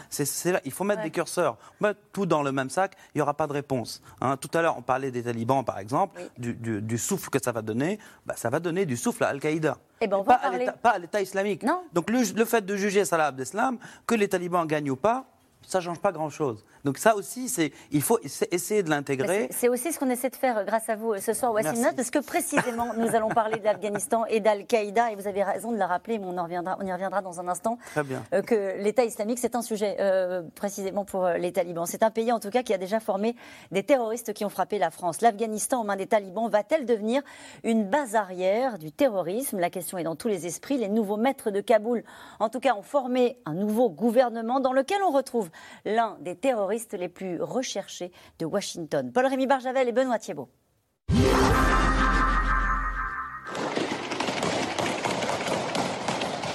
[0.45, 0.59] Là.
[0.65, 1.05] Il faut mettre Ouais.
[1.07, 1.57] des curseurs.
[1.79, 4.01] Mettre tout dans le même sac, il n'y aura pas de réponse.
[4.21, 4.37] hein.
[4.37, 6.29] Tout à l'heure, on parlait des talibans, par exemple, Oui.
[6.37, 7.99] du, du- du souffle que ça va donner.
[8.25, 9.77] Ben, ça va donner du souffle à Al-Qaïda.
[10.01, 11.63] Eh ben, on pas à l'État islamique.
[11.63, 11.81] Non.
[11.93, 15.25] Donc le, le fait de juger Salah Abdeslam, que les talibans gagnent ou pas,
[15.67, 16.65] ça ne change pas grand-chose.
[16.83, 19.47] Donc ça aussi, c'est, il faut essa- essayer de l'intégrer.
[19.51, 21.79] C'est aussi ce qu'on essaie de faire euh, grâce à vous euh, ce soir, Wassim.
[21.81, 25.71] Nat, parce que précisément, nous allons parler de l'Afghanistan et d'Al-Qaïda, et vous avez raison
[25.71, 28.23] de la rappeler, mais on, en reviendra, on y reviendra dans un instant, Très bien.
[28.33, 31.85] euh, que l'État islamique, c'est un sujet euh, précisément pour les talibans.
[31.85, 33.35] C'est un pays, en tout cas, qui a déjà formé
[33.71, 35.21] des terroristes qui ont frappé la France.
[35.21, 37.21] L'Afghanistan, aux mains des talibans, va-t-elle devenir
[37.63, 39.59] une base arrière du terrorisme?
[39.59, 40.77] La question est dans tous les esprits.
[40.77, 42.03] Les nouveaux maîtres de Kaboul,
[42.39, 45.49] en tout cas, ont formé un nouveau gouvernement dans lequel on retrouve
[45.85, 49.11] l'un des terroristes les plus recherchés de Washington.
[49.11, 50.49] Paul-Rémy Barjavel et Benoît Thiebaud.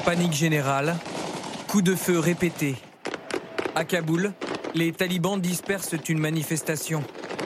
[0.05, 0.97] Panique générale,
[1.69, 2.77] coups de feu répétés.
[3.75, 4.33] À Kaboul,
[4.75, 7.03] les talibans dispersent une manifestation,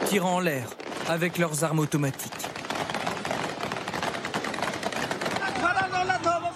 [0.07, 0.69] tirant en l'air
[1.09, 2.47] avec leurs armes automatiques.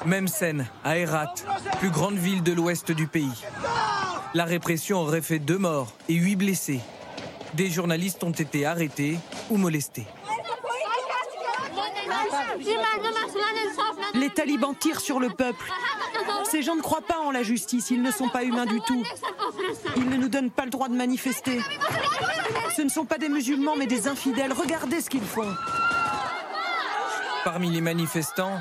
[0.04, 1.34] Même scène à Herat,
[1.78, 3.42] plus grande ville de l'ouest du pays.
[4.34, 6.80] La répression aurait fait deux morts et huit blessés.
[7.54, 9.16] Des journalistes ont été arrêtés
[9.48, 10.06] ou molestés.
[14.14, 15.72] Les talibans tirent sur le peuple.
[16.50, 19.04] Ces gens ne croient pas en la justice, ils ne sont pas humains du tout.
[19.96, 21.60] Ils ne nous donnent pas le droit de manifester.
[22.76, 24.52] Ce ne sont pas des musulmans mais des infidèles.
[24.52, 25.54] Regardez ce qu'ils font.
[27.44, 28.58] Parmi les manifestants,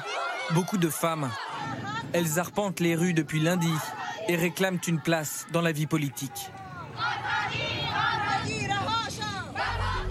[0.51, 1.31] beaucoup de femmes.
[2.13, 3.71] Elles arpentent les rues depuis lundi
[4.27, 6.51] et réclament une place dans la vie politique.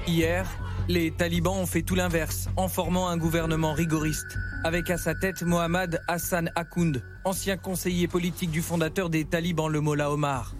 [0.07, 0.47] Hier,
[0.89, 5.43] les talibans ont fait tout l'inverse en formant un gouvernement rigoriste, avec à sa tête
[5.43, 10.55] Mohammad Hassan Akound, ancien conseiller politique du fondateur des talibans, le Mollah Omar.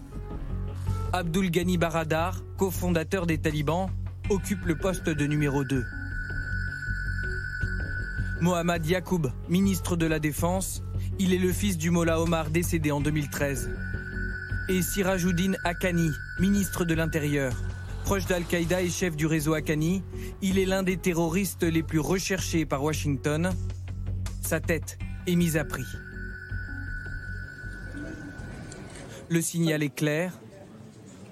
[1.13, 3.91] Abdul Ghani Baradar, cofondateur des talibans,
[4.31, 5.85] occupe le poste de numéro 2.
[8.41, 10.83] Mohammad Yacoub, ministre de la Défense,
[11.19, 13.71] il est le fils du Mollah Omar décédé en 2013.
[14.69, 16.11] Et Sirajuddin Haqqani,
[16.41, 17.53] ministre de l'Intérieur.
[18.05, 20.03] Proche d'Al-Qaïda et chef du réseau Haqqani,
[20.41, 23.53] il est l'un des terroristes les plus recherchés par Washington.
[24.41, 25.87] Sa tête est mise à prix.
[29.29, 30.39] Le signal est clair.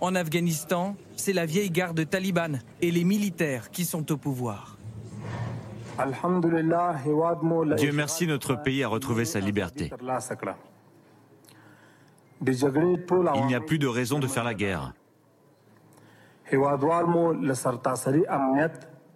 [0.00, 4.79] En Afghanistan, c'est la vieille garde talibane et les militaires qui sont au pouvoir.
[7.76, 9.90] Dieu merci, notre pays a retrouvé sa liberté.
[12.42, 14.92] Il n'y a plus de raison de faire la guerre.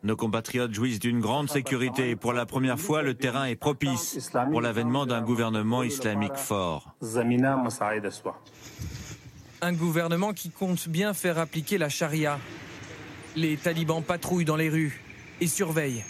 [0.02, 4.30] Nos compatriotes jouissent d'une grande sécurité et pour la première fois, le terrain est propice
[4.50, 6.94] pour l'avènement d'un gouvernement islamique fort.
[9.62, 12.38] Un gouvernement qui compte bien faire appliquer la charia.
[13.34, 15.00] Les talibans patrouillent dans les rues
[15.40, 16.04] et surveillent.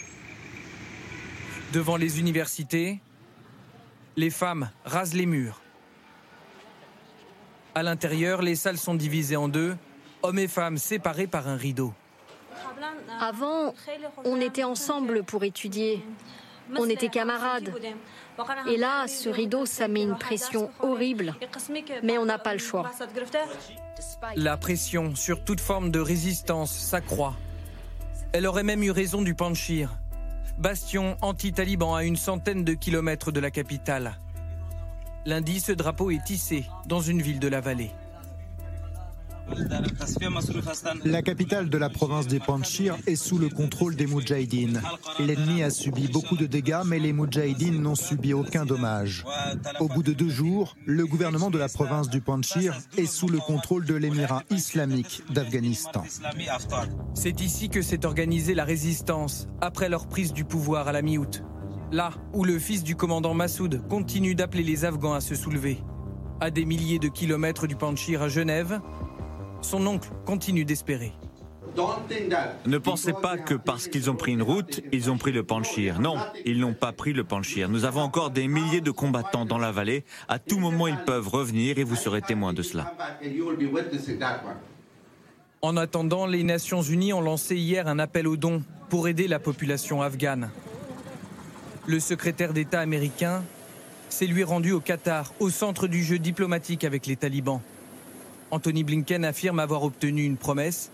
[1.73, 2.99] Devant les universités,
[4.15, 5.61] les femmes rasent les murs.
[7.73, 9.75] À l'intérieur, les salles sont divisées en deux,
[10.23, 11.93] hommes et femmes séparés par un rideau.
[13.19, 13.73] Avant,
[14.23, 16.01] on était ensemble pour étudier.
[16.77, 17.73] On était camarades.
[18.67, 21.35] Et là, ce rideau, ça met une pression horrible.
[22.03, 22.89] Mais on n'a pas le choix.
[24.35, 27.35] La pression sur toute forme de résistance s'accroît.
[28.33, 29.91] Elle aurait même eu raison du Panchir,
[30.57, 34.17] bastion anti-taliban à une centaine de kilomètres de la capitale.
[35.25, 37.91] Lundi, ce drapeau est tissé dans une ville de la vallée.
[41.05, 44.81] La capitale de la province des Panchir est sous le contrôle des Moudjahidines.
[45.19, 49.23] L'ennemi a subi beaucoup de dégâts, mais les Moudjahidines n'ont subi aucun dommage.
[49.79, 53.39] Au bout de deux jours, le gouvernement de la province du Panchir est sous le
[53.39, 56.03] contrôle de l'émirat islamique d'Afghanistan.
[57.13, 61.43] C'est ici que s'est organisée la résistance après leur prise du pouvoir à la mi-août.
[61.91, 65.83] Là où le fils du commandant Massoud continue d'appeler les Afghans à se soulever.
[66.41, 68.81] À des milliers de kilomètres du Panchir à Genève,
[69.65, 71.11] son oncle continue d'espérer.
[72.65, 75.99] Ne pensez pas que parce qu'ils ont pris une route, ils ont pris le Panchir.
[75.99, 77.67] Non, ils n'ont pas pris le Panchir.
[77.67, 80.05] Nous avons encore des milliers de combattants dans la vallée.
[80.29, 82.93] À tout moment, ils peuvent revenir et vous serez témoin de cela.
[85.61, 89.39] En attendant, les Nations Unies ont lancé hier un appel aux dons pour aider la
[89.39, 90.51] population afghane.
[91.87, 93.43] Le secrétaire d'État américain
[94.09, 97.61] s'est lui rendu au Qatar, au centre du jeu diplomatique avec les talibans.
[98.51, 100.91] Anthony Blinken affirme avoir obtenu une promesse.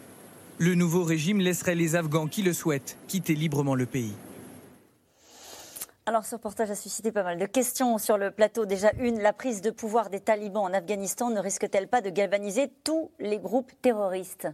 [0.58, 4.14] Le nouveau régime laisserait les Afghans qui le souhaitent quitter librement le pays.
[6.06, 8.66] Alors ce reportage a suscité pas mal de questions sur le plateau.
[8.66, 12.72] Déjà une, la prise de pouvoir des talibans en Afghanistan ne risque-t-elle pas de galvaniser
[12.84, 14.48] tous les groupes terroristes?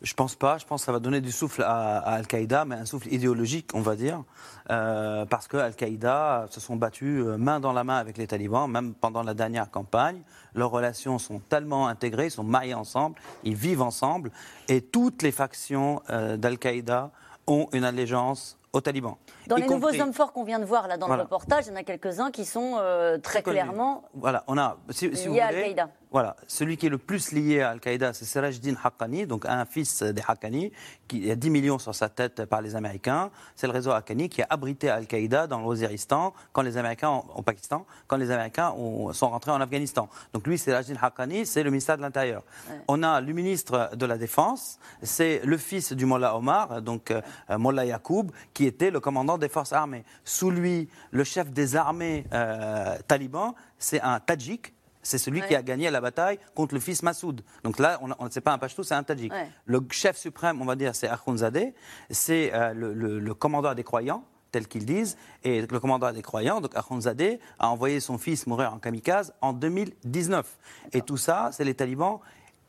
[0.00, 0.58] Je pense pas.
[0.58, 3.80] Je pense que ça va donner du souffle à, Al-Qaïda, mais un souffle idéologique, on
[3.80, 4.22] va dire,
[4.70, 8.70] euh, parce que Al-Qaïda se sont battus euh, main dans la main avec les talibans,
[8.70, 10.22] même pendant la dernière campagne.
[10.54, 14.30] Leurs relations sont tellement intégrées, ils sont mariés ensemble, ils vivent ensemble,
[14.68, 17.10] et toutes les factions euh, d'Al-Qaïda
[17.46, 19.16] ont une allégeance aux talibans.
[19.46, 21.72] Dans les nouveaux hommes forts qu'on vient de voir là dans le reportage, il y
[21.72, 22.78] en a quelques-uns qui sont
[23.22, 25.88] très, clairement voilà, on a, si, liés à Al-Qaïda.
[26.10, 30.02] Voilà, celui qui est le plus lié à Al-Qaïda, c'est Sirajdin Haqqani, donc un fils
[30.02, 30.72] des Haqqani,
[31.06, 33.30] qui a 10 millions sur sa tête par les Américains.
[33.54, 37.84] C'est le réseau Haqqani qui a abrité Al-Qaïda dans l'Oziristan, quand les Américains, au Pakistan,
[38.06, 38.72] quand les Américains
[39.12, 40.08] sont rentrés en Afghanistan.
[40.32, 42.42] Donc lui, Sirajdin Haqqani, c'est le ministère de l'Intérieur.
[42.88, 47.20] On a le ministre de la Défense, c'est le fils du Mollah Omar, donc euh,
[47.50, 50.04] Mollah Yacoub, qui était le commandant des forces armées.
[50.24, 54.72] Sous lui, le chef des armées euh, talibans, c'est un Tadjik,
[55.02, 57.42] c'est celui qui a gagné la bataille contre le fils Massoud.
[57.64, 59.32] Donc là, on ne sait pas un Pashto, c'est un Tadjik.
[59.64, 61.74] Le chef suprême, on va dire, c'est Akhundzadeh,
[62.10, 65.16] c'est euh, le, commandant des croyants tel qu'ils disent.
[65.44, 69.52] Et le commandant des croyants, donc Akhundzadeh, a envoyé son fils mourir en kamikaze en
[69.52, 70.58] 2019.
[70.92, 72.18] Et tout ça, c'est les talibans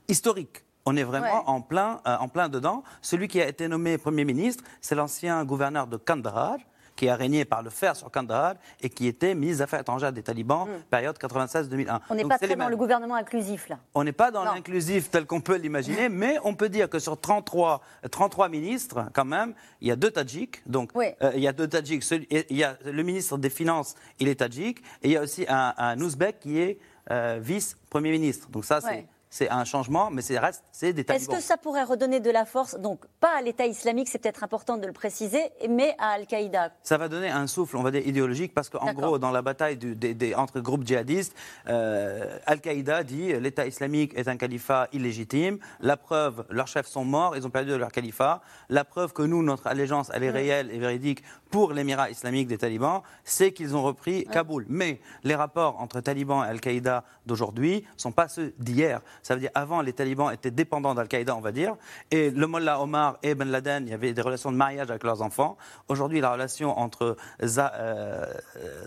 [0.08, 0.64] historiques.
[0.86, 2.84] On est vraiment en, plein, euh, en plein dedans.
[3.02, 6.58] Celui qui a été nommé Premier ministre, c'est l'ancien gouverneur de Kandahar,
[7.00, 10.12] qui a régné par le fer sur Kandahar et qui était ministre des Affaires étrangères
[10.12, 12.02] des talibans, période 96-2001.
[12.10, 13.80] On n'est pas très dans le gouvernement inclusif, là.
[13.94, 17.18] On n'est pas dans l'inclusif tel qu'on peut l'imaginer, mais on peut dire que sur
[17.18, 17.82] 33,
[18.12, 20.62] 33 ministres, quand même, il y a deux Tadjiks.
[20.66, 21.06] Donc, Oui.
[21.22, 22.04] euh, il y a deux Tadjiks.
[22.30, 24.80] Il y a le ministre des Finances, il est Tadjik.
[25.02, 26.80] Et il y a aussi un, un Ouzbek qui est
[27.12, 28.50] euh, vice-premier ministre.
[28.50, 28.88] Donc, ça, c'est.
[28.90, 29.08] Ouais.
[29.32, 31.36] C'est un changement, mais c'est des Est-ce talibans.
[31.38, 34.78] que ça pourrait redonner de la force, donc pas à l'État islamique, c'est peut-être important
[34.78, 36.72] de le préciser, mais à Al-Qaïda?
[36.82, 39.78] Ça va donner un souffle, on va dire, idéologique, parce qu'en gros, dans la bataille
[39.78, 41.36] du- des- des- entre groupes djihadistes,
[41.68, 45.60] euh, Al-Qaïda dit euh, l'État islamique est un califat illégitime.
[45.80, 48.42] La preuve, leurs chefs sont morts, ils ont perdu leur califat.
[48.70, 52.58] La preuve que nous, notre allégeance, elle est réelle et véridique pour l'émirat islamique des
[52.58, 54.66] talibans, c'est qu'ils ont repris Kaboul.
[54.70, 59.02] Mais les rapports entre talibans et Al-Qaïda d'aujourd'hui ne sont pas ceux d'hier.
[59.24, 61.76] Ça veut dire avant, les talibans étaient dépendants d'Al-Qaïda, on va dire,
[62.12, 65.04] et le Mollah Omar et Ben Laden, il y avait des relations de mariage avec
[65.04, 65.58] leurs enfants.
[65.88, 68.26] Aujourd'hui, la relation entre Za- euh,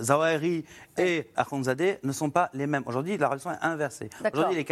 [0.00, 0.64] Zawahiri
[0.98, 2.82] et Akhundzadeh ne sont pas les mêmes.
[2.86, 4.10] Aujourd'hui, la relation est inversée.
[4.34, 4.66] Aujourd'hui,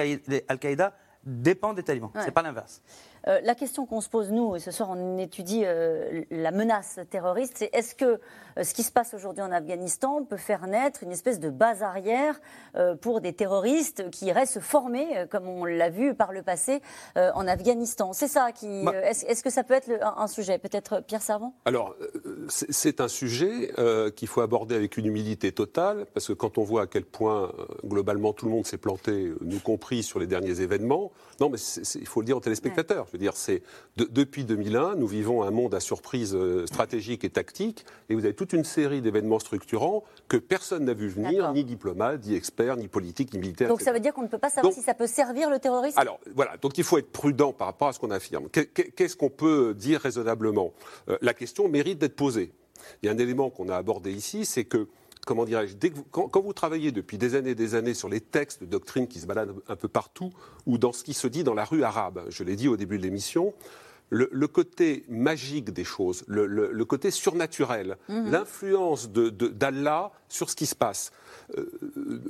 [0.49, 0.93] Al-Qaïda
[1.25, 2.11] dépendent des talibans.
[2.15, 2.23] Ouais.
[2.25, 2.83] C'est pas l'inverse.
[3.29, 6.99] Euh, la question qu'on se pose, nous, et ce soir, on étudie euh, la menace
[7.11, 8.19] terroriste, c'est est-ce que
[8.57, 11.83] euh, ce qui se passe aujourd'hui en Afghanistan peut faire naître une espèce de base
[11.83, 12.41] arrière
[12.77, 16.43] euh, pour des terroristes qui iraient se former, euh, comme on l'a vu par le
[16.43, 16.81] passé,
[17.19, 18.15] euh, en Afghanistan?
[18.15, 18.85] C'est ça qui.
[18.85, 20.57] Bah- euh, Est-ce est-ce que ça peut être le- un, un sujet?
[20.57, 21.53] Peut-être Pierre Servant?
[21.67, 21.95] Alors,
[22.49, 26.57] c'est c'est un sujet euh, qu'il faut aborder avec une humilité totale, parce que quand
[26.57, 27.53] on voit à quel point,
[27.85, 31.10] globalement, tout le monde s'est planté, nous compris, sur les derniers événements,
[31.41, 31.57] non, mais
[31.95, 33.07] il faut le dire aux téléspectateurs.
[33.07, 33.63] Je veux dire, c'est
[33.97, 38.25] de- depuis 2001, nous vivons un monde à surprise euh, stratégique et tactique, et vous
[38.25, 42.77] avez toute une série d'événements structurants que personne n'a vu venir, ni diplomate, ni expert,
[42.77, 43.69] ni politique, ni militaire.
[43.69, 43.91] Donc etc.
[43.91, 45.99] ça veut dire qu'on ne peut pas savoir Donc- si ça peut servir le terrorisme?
[45.99, 48.49] Alors voilà, donc il faut être prudent par rapport à ce qu'on affirme.
[48.51, 50.73] Qu'est- qu'est- Qu'est-ce qu'on peut dire raisonnablement?
[51.09, 52.53] Euh, La question mérite d'être posée.
[53.03, 54.89] Il y a un élément qu'on a abordé ici, c'est que
[55.27, 55.77] comment dirais-je,
[56.11, 59.07] quand, quand vous travaillez depuis des années et des années sur les textes de doctrine
[59.07, 60.31] qui se baladent un peu partout,
[60.67, 62.99] ou dans ce qui se dit dans la rue arabe, je l'ai dit au début
[62.99, 63.53] de l'émission,
[64.13, 68.31] le, le côté magique des choses, le, le- le côté surnaturel, Mhm.
[68.31, 71.13] l'influence de- de- d'Allah sur ce qui se passe.
[71.57, 71.65] Euh,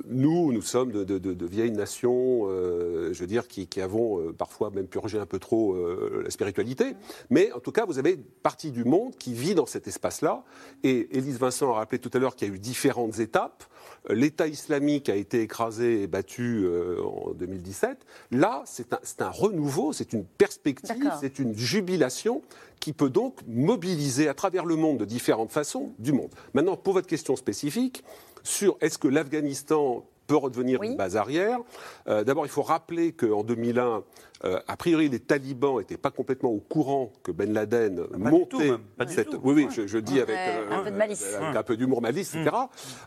[0.08, 3.80] nous, nous sommes de, de- de- de vieilles nations, euh, je veux dire, qui, qui
[3.80, 5.76] avons euh, parfois même purgé un peu trop
[6.22, 6.94] la spiritualité.
[7.30, 10.44] Mais en tout cas, vous avez une partie du monde qui vit dans cet espace-là.
[10.82, 13.64] Et Élise Vincent a rappelé tout à l'heure qu'il y a eu différentes étapes.
[14.08, 16.66] L'État islamique a été écrasé et battu
[17.04, 17.98] en 2017.
[18.30, 18.92] Là, c'est
[19.22, 22.42] un, renouveau, c'est une perspective, c'est une jubilation
[22.80, 26.30] qui peut donc mobiliser à travers le monde de différentes façons du monde.
[26.54, 28.02] Maintenant, pour votre question spécifique,
[28.42, 31.58] sur est-ce que l'Afghanistan peut redevenir une base arrière.
[32.06, 34.04] Euh, D'abord, il faut rappeler qu'en 2001,
[34.44, 38.72] euh, a priori, les talibans n'étaient pas complètement au courant que Ben Laden montait
[39.08, 39.34] cette.
[39.42, 41.34] Oui, oui, je, je dis avec, euh, un peu de malice.
[41.34, 42.56] avec un peu d'humour malice, etc.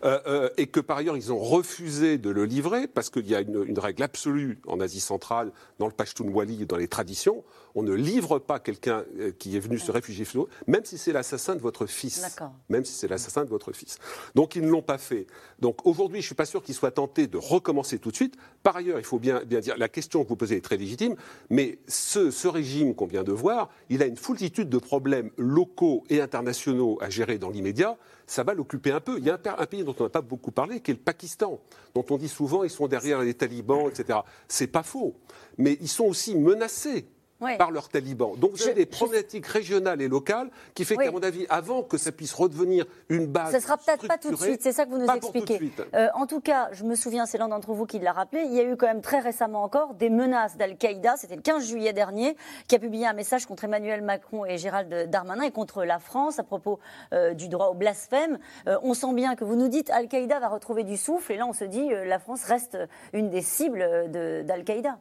[0.03, 3.35] Euh, euh, et que par ailleurs, ils ont refusé de le livrer parce qu'il y
[3.35, 7.43] a une, une règle absolue en Asie centrale, dans le Pashtunwali, dans les traditions.
[7.75, 10.97] On ne livre pas quelqu'un euh, qui est venu se réfugier, chez nous, même si
[10.97, 12.21] c'est l'assassin de votre fils.
[12.21, 12.53] D'accord.
[12.69, 13.97] Même si c'est l'assassin de votre fils.
[14.35, 15.25] Donc ils ne l'ont pas fait.
[15.59, 18.35] Donc aujourd'hui, je ne suis pas sûr qu'ils soient tentés de recommencer tout de suite.
[18.61, 21.15] Par ailleurs, il faut bien, bien dire, la question que vous posez est très légitime,
[21.49, 26.21] mais ce, régime qu'on vient de voir, il a une foultitude de problèmes locaux et
[26.21, 27.97] internationaux à gérer dans l'immédiat.
[28.25, 29.17] Ça va l'occuper un peu.
[29.17, 30.99] Il y a un, un pays dont on n'a pas beaucoup parlé, qui est le
[30.99, 31.59] Pakistan,
[31.93, 34.19] dont on dit souvent ils sont derrière les talibans, etc.
[34.47, 35.15] C'est pas faux.
[35.57, 37.05] Mais ils sont aussi menacés
[37.41, 37.57] Ouais.
[37.57, 38.35] par leurs talibans.
[38.37, 41.03] Donc vous avez des problématiques régionales et locales qui fait Oui.
[41.05, 44.31] qu'à mon avis, avant que ça puisse redevenir une base Ce sera peut-être pas tout
[44.31, 45.57] de suite, c'est ça que vous nous pas pour tout de expliquez.
[45.75, 45.83] suite.
[45.93, 48.53] Euh, en tout cas, je me souviens, c'est l'un d'entre vous qui l'a rappelé, il
[48.53, 51.91] y a eu quand même très récemment encore des menaces d'Al-Qaïda, c'était le 15 juillet
[51.91, 52.37] dernier,
[52.69, 56.39] qui a publié un message contre Emmanuel Macron et Gérald Darmanin et contre la France
[56.39, 56.79] à propos
[57.13, 58.39] euh, du droit au blasphème.
[58.67, 61.45] Euh, on sent bien que vous nous dites Al-Qaïda va retrouver du souffle et là
[61.45, 62.77] on se dit euh, la France reste
[63.11, 64.97] une des cibles de- d'Al-Qaïda.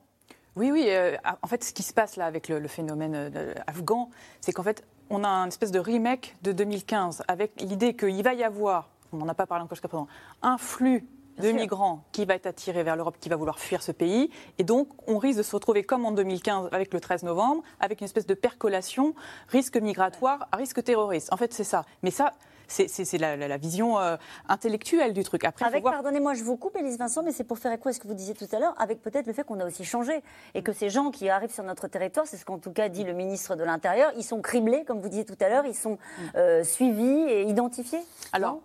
[0.57, 0.87] Oui, oui.
[0.89, 4.53] euh, en fait, ce qui se passe là avec le, le phénomène euh, afghan, c'est
[4.53, 8.45] qu'en fait, on a une espèce de remake de 2015 avec l'idée qu'il va y
[8.45, 10.09] avoir, on n'en a pas parlé encore jusqu'à présent,
[10.43, 11.07] un flux
[11.39, 14.31] de migrants qui va être attiré vers l'Europe, qui va vouloir fuir ce pays.
[14.59, 18.01] Et donc, on risque de se retrouver comme en 2015 avec le 13 novembre, avec
[18.03, 19.15] une espèce de percolation,
[19.49, 21.33] risque migratoire, risque terroriste.
[21.33, 21.87] En fait, c'est ça.
[22.03, 22.35] Mais ça,
[22.69, 24.17] c'est la, la- la vision euh,
[24.49, 25.45] intellectuelle du truc.
[25.45, 28.01] Après, Avec, pardonnez-moi, je vous coupe, Élise Vincent, mais c'est pour faire écho à ce
[28.01, 30.23] que vous disiez tout à l'heure, avec peut-être le fait qu'on a aussi changé
[30.55, 33.05] et que ces gens qui arrivent sur notre territoire, c'est ce qu'en tout cas dit
[33.05, 35.99] le ministre de l'Intérieur, ils sont criblés, comme vous disiez tout à l'heure, ils sont
[36.37, 38.01] euh, suivis et identifiés
[38.33, 38.61] Alors,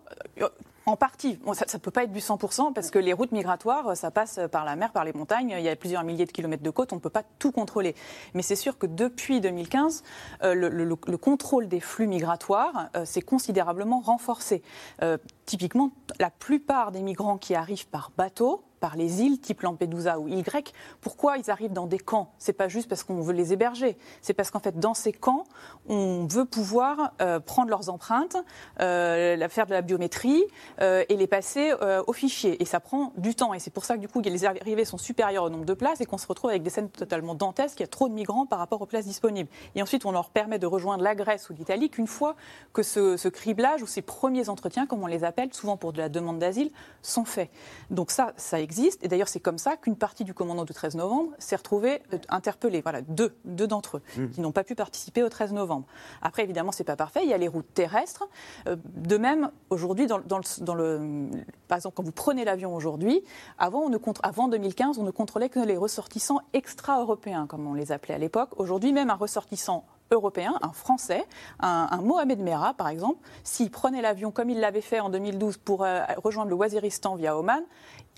[0.86, 1.38] En partie.
[1.52, 4.64] ça ne peut pas être du 100% parce que les routes migratoires, ça passe par
[4.64, 5.54] la mer, par les montagnes.
[5.58, 6.92] Il y a plusieurs milliers de kilomètres de côte.
[6.92, 7.94] On ne peut pas tout contrôler.
[8.34, 10.02] Mais c'est sûr que depuis 2015,
[10.44, 14.62] euh, le, contrôle des flux migratoires euh, s'est considérablement renforcé.
[15.02, 20.18] Euh, typiquement, la plupart des migrants qui arrivent par bateau, par les îles type Lampedusa
[20.18, 20.72] ou île grecque.
[21.00, 22.32] Pourquoi ils arrivent dans des camps?
[22.38, 23.96] C'est pas juste parce qu'on veut les héberger.
[24.22, 25.44] C'est parce qu'en fait, dans ces camps,
[25.88, 28.36] on veut pouvoir euh, prendre leurs empreintes,
[28.80, 30.44] euh, faire de la biométrie
[30.80, 32.62] euh, et les passer euh, au fichier.
[32.62, 33.54] Et ça prend du temps.
[33.54, 36.00] Et c'est pour ça que du coup, les arrivées sont supérieures au nombre de places
[36.00, 37.80] et qu'on se retrouve avec des scènes totalement dantesques.
[37.80, 39.48] Il y a trop de migrants par rapport aux places disponibles.
[39.74, 42.36] Et ensuite, on leur permet de rejoindre la Grèce ou l'Italie qu'une fois
[42.72, 45.98] que ce, ce criblage ou ces premiers entretiens, comme on les appelle, souvent pour de
[45.98, 46.70] la demande d'asile,
[47.02, 47.50] sont faits.
[47.90, 48.67] Donc ça, ça existe.
[49.02, 52.18] Et d'ailleurs, c'est comme ça qu'une partie du commandant du 13 novembre s'est retrouvée euh,
[52.28, 52.80] interpellée.
[52.80, 54.28] Voilà, deux, deux d'entre eux mmh.
[54.30, 55.86] qui n'ont pas pu participer au 13 novembre.
[56.22, 57.20] Après, évidemment, c'est pas parfait.
[57.22, 58.28] Il y a les routes terrestres.
[58.66, 61.28] Euh, de même, aujourd'hui, dans, dans, le,
[61.66, 63.22] par exemple, quand vous prenez l'avion aujourd'hui,
[63.58, 67.92] avant, on ne, avant 2015, on ne contrôlait que les ressortissants extra-européens, comme on les
[67.92, 68.50] appelait à l'époque.
[68.56, 71.26] Aujourd'hui, même un ressortissant européen, un Français,
[71.60, 75.84] un, Mohamed Merah par exemple, s'il prenait l'avion comme il l'avait fait en 2012 pour
[75.84, 77.62] euh, rejoindre le Waziristan via Oman,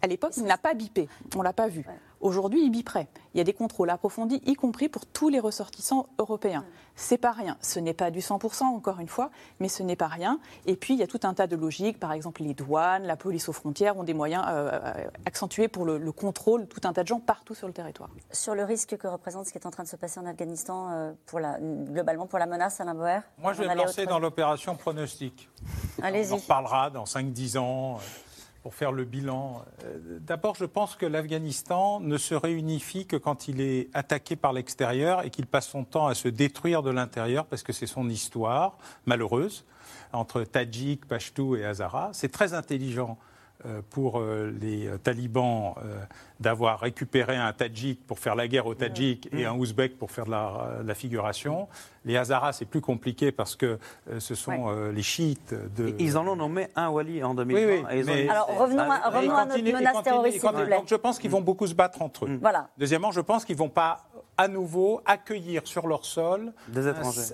[0.03, 1.09] à l'époque, il n'a pas bipé.
[1.35, 1.85] On ne l'a pas vu.
[2.21, 3.09] Aujourd'hui, il biperait.
[3.33, 6.67] Il y a des contrôles approfondis, y compris pour tous les ressortissants européens.
[6.95, 7.57] C'est pas rien.
[7.63, 10.39] Ce n'est pas du 100%, encore une fois, mais ce n'est pas rien.
[10.67, 11.99] Et puis, il y a tout un tas de logiques.
[11.99, 16.13] Par exemple, les douanes, la police aux frontières ont des moyens euh, accentués pour le,
[16.13, 18.11] contrôle, tout un tas de gens partout sur le territoire.
[18.33, 20.91] Sur le risque que représente ce qui est en train de se passer en Afghanistan,
[20.91, 24.19] euh, pour la, globalement pour la menace, Alain Boer Moi, je vais me lancer dans
[24.19, 25.49] l'opération pronostic.
[26.03, 26.33] Allez-y.
[26.33, 27.99] On en reparlera dans 5-10 ans
[28.63, 29.65] pour faire le bilan.
[29.85, 34.53] Euh, d'abord, je pense que l'Afghanistan ne se réunifie que quand il est attaqué par
[34.53, 38.09] l'extérieur et qu'il passe son temps à se détruire de l'intérieur parce que c'est son
[38.09, 39.65] histoire malheureuse
[40.13, 42.11] entre Tadjik, Pashtou et Hazara.
[42.13, 43.19] C'est très intelligent
[43.91, 45.75] pour euh, les talibans
[46.41, 50.25] d'avoir récupéré un Tadjik pour faire la guerre aux Tadjiks et un Ouzbek pour faire
[50.25, 51.69] de la, figuration.
[52.07, 55.95] Les Hazaras, c'est plus compliqué parce que euh, ce sont euh, les chiites de...
[55.99, 57.61] Ils en ont nommé un wali en 2020.
[57.61, 60.77] Oui, oui, Alors revenons, à, revenons à notre menace terroriste, s'il vous plaît.
[60.79, 62.39] Donc je pense qu'ils vont beaucoup se battre entre eux.
[62.41, 62.71] Voilà.
[62.79, 64.10] Deuxièmement, je pense qu'ils ne vont pas
[64.41, 66.55] à nouveau accueillir sur leur sol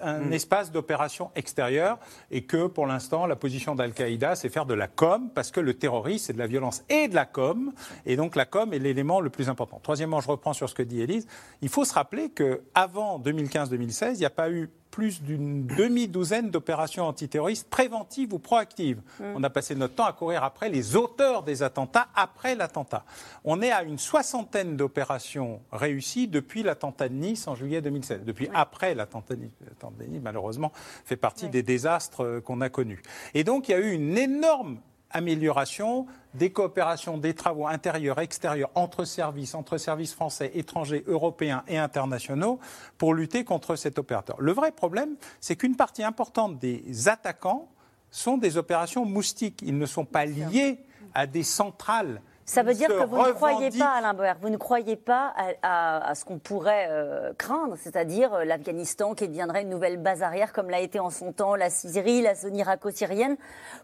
[0.02, 0.32] un, mm.
[0.32, 2.00] espace d'opération extérieure
[2.32, 5.74] et que pour l'instant la position d'Al-Qaïda c'est faire de la com parce que le
[5.74, 7.72] terrorisme c'est de la violence et de la com
[8.06, 9.78] et donc la com est l'élément le plus important.
[9.80, 11.28] Troisièmement, je reprends sur ce que dit Élise,
[11.62, 17.06] il faut se rappeler qu'avant 2015-2016 il n'y a pas eu plus d'une demi-douzaine d'opérations
[17.06, 19.02] antiterroristes préventives ou proactives.
[19.20, 19.24] Mm.
[19.36, 23.04] On a passé notre temps à courir après les auteurs des attentats après l'attentat.
[23.44, 28.24] On est à une soixantaine d'opérations réussies depuis l'attentat de Nice en juillet 2016.
[28.24, 29.50] Depuis après l'attentat de Nice.
[29.66, 30.72] L'attentat de Nice, malheureusement,
[31.04, 33.02] fait partie des désastres euh, qu'on a connus.
[33.34, 34.78] Et donc, il y a eu une énorme
[35.10, 36.06] amélioration
[36.36, 42.58] des coopérations, des travaux intérieurs, extérieurs, entre services, entre services français, étrangers, européens et internationaux,
[42.98, 44.36] pour lutter contre cet opérateur.
[44.40, 47.68] Le vrai problème, c'est qu'une partie importante des attaquants
[48.10, 49.62] sont des opérations moustiques.
[49.62, 50.78] Ils ne sont pas liés
[51.14, 54.56] à des centrales ça veut dire que vous ne croyez pas, Alain Boer, vous ne
[54.56, 59.96] croyez pas à, ce qu'on pourrait euh, craindre, c'est-à-dire euh, l'Afghanistan qui deviendrait une nouvelle
[59.96, 63.36] base arrière, comme l'a été en son temps la Syrie, la zone irako-syrienne,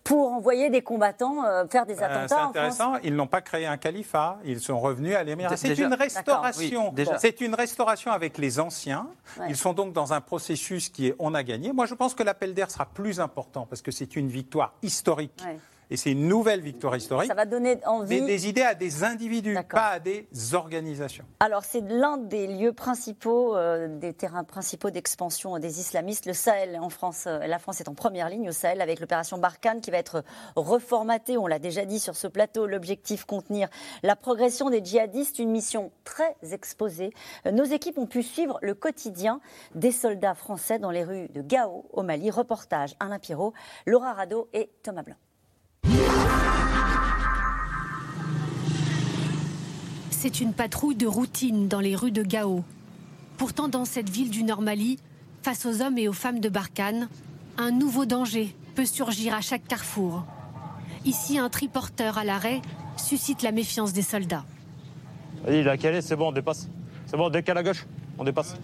[0.04, 3.76] pour envoyer des combattants euh, faire des attentats C'est intéressant, ils n'ont pas créé un
[3.76, 5.56] califat, ils sont revenus à l'émirat.
[5.56, 6.94] C'est une restauration.
[7.18, 9.08] c'est une restauration avec les anciens.
[9.48, 11.72] Ils sont donc dans un processus qui est on a gagné.
[11.72, 15.42] Moi, je pense que l'appel d'air sera plus important parce que c'est une victoire historique
[15.92, 17.28] et c'est une nouvelle victoire historique.
[17.28, 18.18] Ça va donner envie.
[18.18, 21.26] Mais des idées à des individus, pas à des organisations.
[21.38, 26.24] Alors, c'est l'un des lieux principaux, euh, des terrains principaux d'expansion des islamistes.
[26.24, 29.36] Le Sahel, en France, euh, la France est en première ligne au Sahel avec l'opération
[29.36, 30.24] Barkhane qui va être
[30.56, 31.36] reformatée.
[31.36, 32.66] On l'a déjà dit sur ce plateau.
[32.66, 33.68] L'objectif contenir
[34.02, 37.12] la progression des djihadistes, une mission très exposée.
[37.44, 39.40] Euh, nos équipes ont pu suivre le quotidien
[39.74, 42.30] des soldats français dans les rues de Gao, au Mali.
[42.30, 43.52] Reportage Alain Pirot,
[43.84, 45.16] Laura Rado et Thomas Blanc.
[50.12, 52.62] C'est une patrouille de routine dans les rues de Gao.
[53.38, 54.98] Pourtant, dans cette ville du Nord Mali,
[55.42, 57.08] face aux hommes et aux femmes de Barkhane,
[57.58, 60.24] un nouveau danger peut surgir à chaque carrefour.
[61.04, 62.62] Ici, un triporteur à l'arrêt
[62.96, 64.44] suscite la méfiance des soldats.
[65.50, 66.68] Il a calé, c'est bon, on dépasse.
[67.06, 67.84] C'est bon, décale à gauche,
[68.16, 68.54] on dépasse.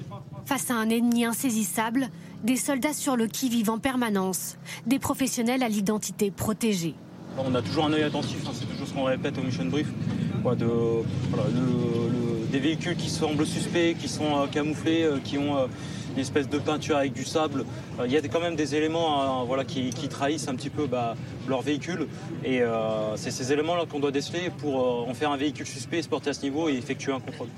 [0.45, 2.09] Face à un ennemi insaisissable,
[2.45, 6.95] des soldats sur le qui-vive en permanence, des professionnels à l'identité protégée.
[7.37, 9.89] On a toujours un œil attentif, hein, c'est toujours ce qu'on répète au mission brief.
[12.51, 15.67] Des véhicules qui semblent suspects, qui sont euh, camouflés, euh, qui ont euh,
[16.15, 17.65] une espèce de peinture avec du sable.
[18.05, 21.15] Il y a quand même des éléments euh, voilà, qui, trahissent un petit peu bah,
[21.49, 22.09] leur véhicule.
[22.45, 22.63] Et
[23.17, 26.33] c'est ces éléments-là qu'on doit déceler pour en faire un véhicule suspect, se porter à
[26.33, 27.49] ce niveau et effectuer un contrôle.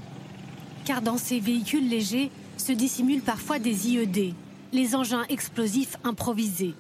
[0.85, 4.35] Car dans ces véhicules légers se dissimulent parfois des IED,
[4.73, 6.75] les engins explosifs improvisés.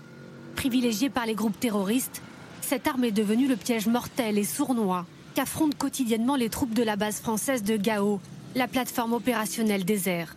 [0.57, 2.21] Privilégiés par les groupes terroristes,
[2.61, 6.97] cette arme est devenue le piège mortel et sournois qu'affrontent quotidiennement les troupes de la
[6.97, 8.21] base française de Gao,
[8.55, 10.37] la plateforme opérationnelle des airs.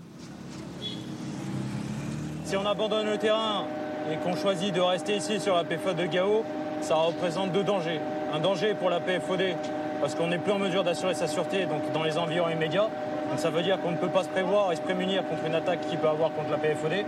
[2.45, 3.65] Si on abandonne le terrain
[4.11, 6.43] et qu'on choisit de rester ici sur la PFOD de Gao,
[6.81, 7.99] ça représente deux dangers.
[8.33, 9.55] Un danger pour la PFOD
[10.01, 12.89] parce qu'on n'est plus en mesure d'assurer sa sûreté donc dans les environs immédiats.
[13.29, 15.55] Donc ça veut dire qu'on ne peut pas se prévoir et se prémunir contre une
[15.55, 17.05] attaque qu'il peut avoir contre la PFOD.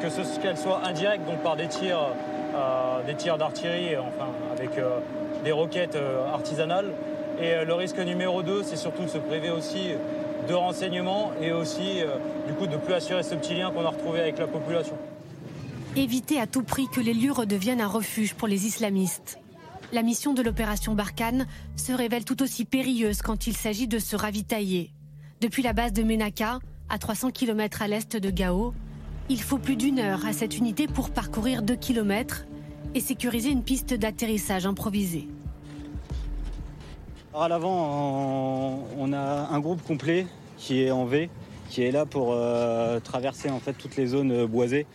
[0.00, 1.98] Que ce qu'elle soit indirecte, donc par des tirs,
[2.56, 4.98] euh, d'artillerie, enfin avec euh,
[5.44, 6.90] des roquettes euh, artisanales.
[7.40, 9.90] Et euh, le risque numéro 2, c'est surtout de se priver aussi
[10.48, 12.16] de renseignements et aussi euh,
[12.46, 14.96] du coup de plus assurer ce petit lien qu'on a retrouvé avec la population.
[15.96, 19.38] Éviter à tout prix que les lieux redeviennent un refuge pour les islamistes.
[19.92, 24.16] La mission de l'opération Barkhane se révèle tout aussi périlleuse quand il s'agit de se
[24.16, 24.90] ravitailler.
[25.40, 28.74] Depuis la base de Menaka, à 300 km à l'est de Gao,
[29.28, 32.44] il faut plus d'une heure à cette unité pour parcourir 2 km
[32.94, 35.28] et sécuriser une piste d'atterrissage improvisée.
[37.34, 41.28] Alors à l'avant, on a un groupe complet qui est en V,
[41.68, 44.86] qui est là pour euh, traverser en fait toutes les zones euh, boisées.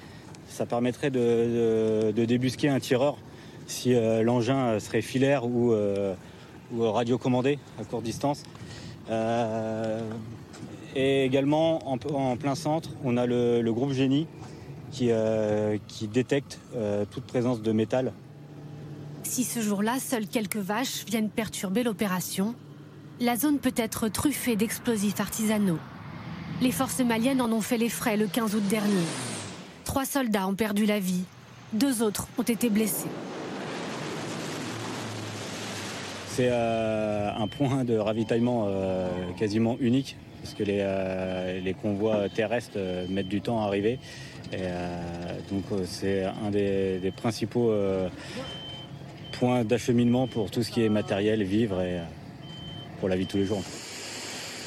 [0.48, 3.18] Ça permettrait de, débusquer un tireur
[3.68, 5.76] si euh, l'engin serait filaire ou,
[6.80, 8.44] radiocommandé à courte distance.
[10.96, 14.28] Et également en, plein centre, on a le, groupe génie
[14.92, 15.12] qui,
[16.08, 16.62] détecte
[17.12, 18.14] toute présence de métal
[19.30, 22.56] Si ce jour-là, seules quelques vaches viennent perturber l'opération,
[23.20, 25.78] la zone peut être truffée d'explosifs artisanaux.
[26.64, 29.06] Les forces maliennes en ont fait les frais le 15 août dernier.
[29.86, 31.26] Trois soldats ont perdu la vie,
[31.74, 33.08] deux autres ont été blessés.
[36.30, 42.80] C'est euh, un point de ravitaillement euh, quasiment unique, parce que les, euh, convois terrestres
[43.10, 44.00] mettent du temps à arriver.
[45.52, 47.72] Donc c'est un des principaux
[49.40, 52.04] points d'acheminement pour tout ce qui est matériel, vivre et euh,
[53.00, 53.64] pour la vie de tous les jours.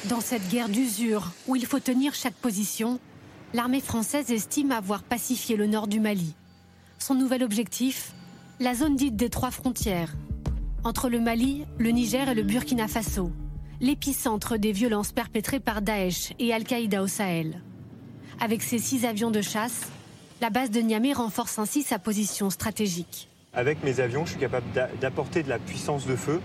[0.09, 2.99] Dans cette guerre d'usure où il faut tenir chaque position,
[3.53, 6.33] l'armée française estime avoir pacifié le nord du Mali.
[6.97, 8.13] Son nouvel objectif
[8.59, 10.13] La zone dite des trois frontières,
[10.83, 13.31] entre le Mali, le Niger et le Burkina Faso,
[13.79, 17.61] l'épicentre des violences perpétrées par Daesh et Al-Qaïda au Sahel.
[18.39, 19.81] Avec ses six avions de chasse,
[20.41, 23.29] la base de Niamey renforce ainsi sa position stratégique.
[23.55, 26.41] Avec mes avions, je suis capable d'a- d'apporter de la puissance de feu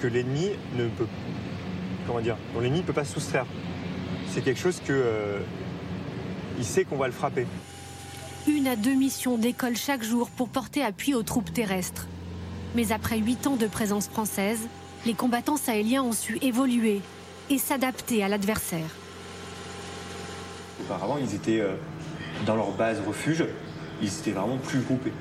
[0.00, 1.06] que l'ennemi ne peut,
[2.06, 3.46] comment dire, dont l'ennemi ne peut pas se soustraire.
[4.32, 5.40] C'est quelque chose que euh,
[6.58, 7.46] il sait qu'on va le frapper.
[8.46, 12.06] Une à deux missions décollent chaque jour pour porter appui aux troupes terrestres.
[12.76, 14.60] Mais après huit ans de présence française,
[15.06, 17.00] les combattants sahéliens ont su évoluer
[17.50, 18.86] et s'adapter à l'adversaire.
[20.82, 21.74] Auparavant, ils étaient euh,
[22.44, 23.44] dans leur base refuge,
[24.02, 25.12] ils étaient vraiment plus groupés.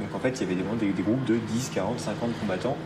[0.00, 2.76] Donc en fait, il y avait des, groupes de 10, 40, 50 combattants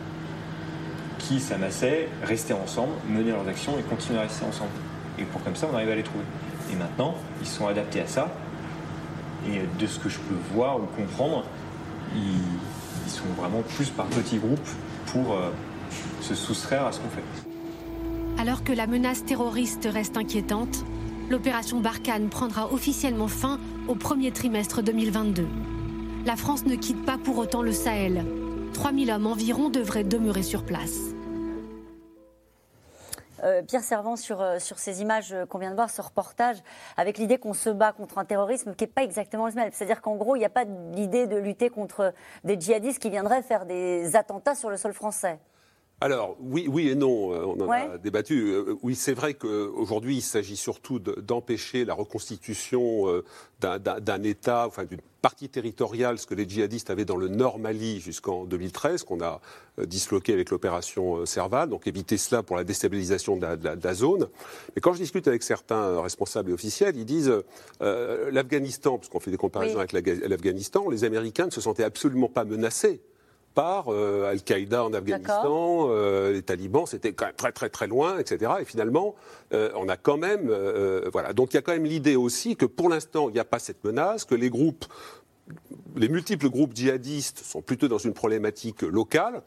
[1.17, 4.71] qui s'amassaient, restaient ensemble, menaient leurs actions et continuaient à rester ensemble.
[5.17, 6.25] Et pour comme ça, on arrive à les trouver.
[6.71, 8.31] Et maintenant, ils sont adaptés à ça.
[9.47, 11.45] Et de ce que je peux voir ou comprendre,
[12.15, 12.21] ils,
[13.05, 14.67] ils sont vraiment plus par petits groupes
[15.07, 15.51] pour euh,
[16.21, 17.23] se soustraire à ce qu'on fait.
[18.37, 20.83] Alors que la menace terroriste reste inquiétante,
[21.29, 25.47] l'opération Barkhane prendra officiellement fin au premier trimestre 2022.
[26.25, 28.25] La France ne quitte pas pour autant le Sahel.
[28.73, 31.13] 3000 hommes environ devraient demeurer sur place.
[33.43, 36.57] Euh, Pierre Servant, sur, euh, sur ces images euh, qu'on vient de voir, ce reportage,
[36.97, 39.69] avec l'idée qu'on se bat contre un terrorisme qui n'est pas exactement le même.
[39.71, 40.63] C'est-à-dire qu'en gros, il n'y a pas
[40.93, 42.11] l'idée de lutter contre
[42.43, 45.37] des djihadistes qui viendraient faire des attentats sur le sol français.
[46.01, 47.89] Alors, oui, oui et non, euh, on en Ouais.
[47.93, 48.51] a débattu.
[48.51, 53.23] Euh, Oui, c'est vrai qu'aujourd'hui, il s'agit surtout de- d'empêcher la reconstitution euh,
[53.61, 58.01] d'un- État, enfin d'une partie territoriale, ce que les djihadistes avaient dans le nord Mali
[58.01, 59.39] jusqu'en 2013, qu'on a
[59.87, 63.83] disloqué avec l'opération Serval, donc éviter cela pour la déstabilisation de la, de la- de
[63.83, 64.27] la zone.
[64.75, 67.33] Mais quand je discute avec certains responsables et officiels, ils disent
[67.81, 69.85] euh, l'Afghanistan, parce qu'on fait des comparaisons Oui.
[69.91, 69.93] avec
[70.27, 73.01] l'Afghanistan, les Américains ne se sentaient absolument pas menacés
[73.55, 78.19] par euh, Al-Qaïda en Afghanistan, euh, les talibans, c'était quand même très très très loin,
[78.19, 78.51] etc.
[78.59, 79.15] Et finalement,
[79.53, 80.53] euh, on a quand même,
[81.11, 81.33] voilà.
[81.33, 83.59] Donc il y a quand même l'idée aussi que pour l'instant, il n'y a pas
[83.59, 84.85] cette menace, que les groupes,
[85.95, 89.41] les multiples groupes djihadistes sont plutôt dans une problématique locale.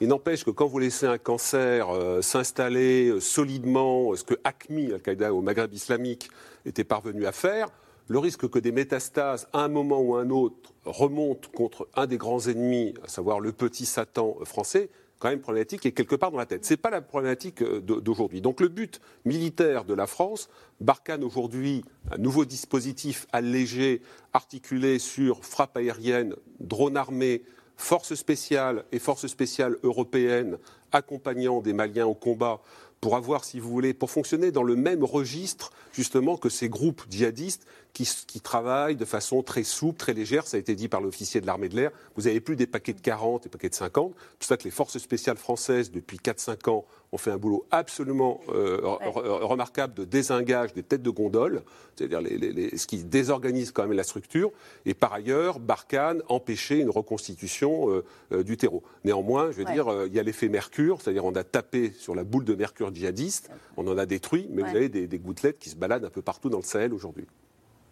[0.00, 4.92] Il n'empêche que quand vous laissez un cancer euh, s'installer euh, solidement, ce que ACMI,
[4.92, 6.30] Al-Qaïda au Maghreb islamique,
[6.66, 7.68] était parvenu à faire,
[8.08, 12.06] le risque que des métastases, à un moment ou à un autre, remontent contre un
[12.06, 16.30] des grands ennemis, à savoir le petit Satan français, quand même problématique est quelque part
[16.30, 16.66] dans la tête.
[16.66, 18.42] Ce n'est pas la problématique euh, d'aujourd'hui.
[18.42, 20.50] Donc le but militaire de la France,
[20.80, 24.02] Barkhane aujourd'hui, un nouveau dispositif allégé,
[24.34, 27.42] articulé sur frappe aérienne, drone armé,
[27.76, 30.58] forces spéciales et forces spéciales européennes
[30.92, 32.60] accompagnant des Maliens au combat
[33.00, 37.02] pour avoir, si vous voulez, pour fonctionner dans le même registre, justement, que ces groupes
[37.08, 40.46] djihadistes qui, qui travaillent de façon très souple, très légère.
[40.48, 41.90] Ça a été dit par l'officier de l'armée de l'air.
[42.16, 44.12] Vous n'avez plus des paquets de 40, des paquets de 50.
[44.16, 47.64] C'est pour ça que les forces spéciales françaises, depuis 4-5 ans, ont fait un boulot
[47.70, 51.62] absolument euh, re- re- remarquable de désengage des têtes de gondole,
[51.94, 54.50] c'est-à-dire les- les- les- ce qui désorganise quand même la structure.
[54.84, 58.82] Et par ailleurs, Barkhane empêchait une reconstitution euh, euh, du terreau.
[59.04, 59.72] Néanmoins, je veux Ouais.
[59.72, 62.92] dire, il y a l'effet mercure, c'est-à-dire on a tapé sur la boule de mercure
[62.92, 64.70] djihadiste, on en a détruit, mais Ouais.
[64.70, 67.26] vous avez des, des gouttelettes qui se baladent un peu partout dans le Sahel aujourd'hui.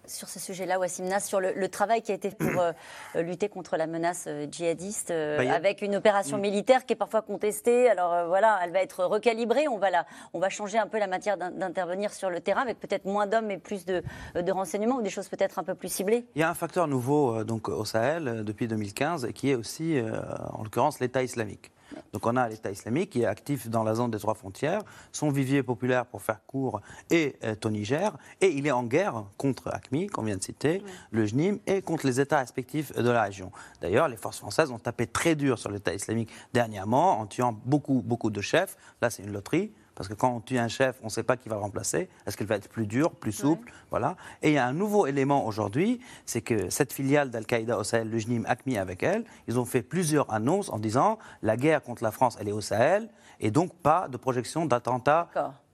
[0.04, 2.72] Sur ce sujet-là, Wassim Nas, sur le, le travail qui a été fait pour euh,
[3.14, 6.40] euh, lutter contre la menace euh, djihadiste, euh, Bah, a- avec une opération Mm.
[6.40, 7.88] militaire qui est parfois contestée.
[7.88, 9.68] Alors euh, voilà, elle va être recalibrée.
[9.68, 12.62] On va, la, on va changer un peu la matière d'in- d'intervenir sur le terrain
[12.62, 14.02] avec peut-être moins d'hommes et plus de,
[14.34, 16.24] de renseignements ou des choses peut-être un peu plus ciblées.
[16.34, 19.54] Il y a un facteur nouveau euh, donc, au Sahel euh, depuis 2015 qui est
[19.54, 20.10] aussi, euh,
[20.52, 21.70] en l'occurrence, l'État islamique.
[22.12, 24.82] Donc on a l'État islamique qui est actif dans la zone des trois frontières,
[25.12, 26.80] son vivier populaire pour faire court
[27.10, 30.82] est euh, au Niger, et il est en guerre contre ACMI, qu'on vient de citer,
[31.10, 33.50] le JNIM, et contre les États respectifs de la région.
[33.80, 38.02] D'ailleurs, les forces françaises ont tapé très dur sur l'État islamique dernièrement, en tuant beaucoup,
[38.04, 38.76] beaucoup de chefs.
[39.00, 39.72] Là, c'est une loterie.
[39.94, 42.08] Parce que quand on tue un chef, on ne sait pas qui va le remplacer.
[42.26, 43.72] Est-ce qu'il va être plus dur, plus souple?
[43.90, 44.16] Voilà.
[44.42, 48.10] Et il y a un nouveau élément aujourd'hui, c'est que cette filiale d'Al-Qaïda au Sahel,
[48.10, 52.02] le JNIM ACMI avec elle, ils ont fait plusieurs annonces en disant la guerre contre
[52.02, 53.08] la France, elle est au Sahel,
[53.40, 55.28] et donc pas de projection d'attentats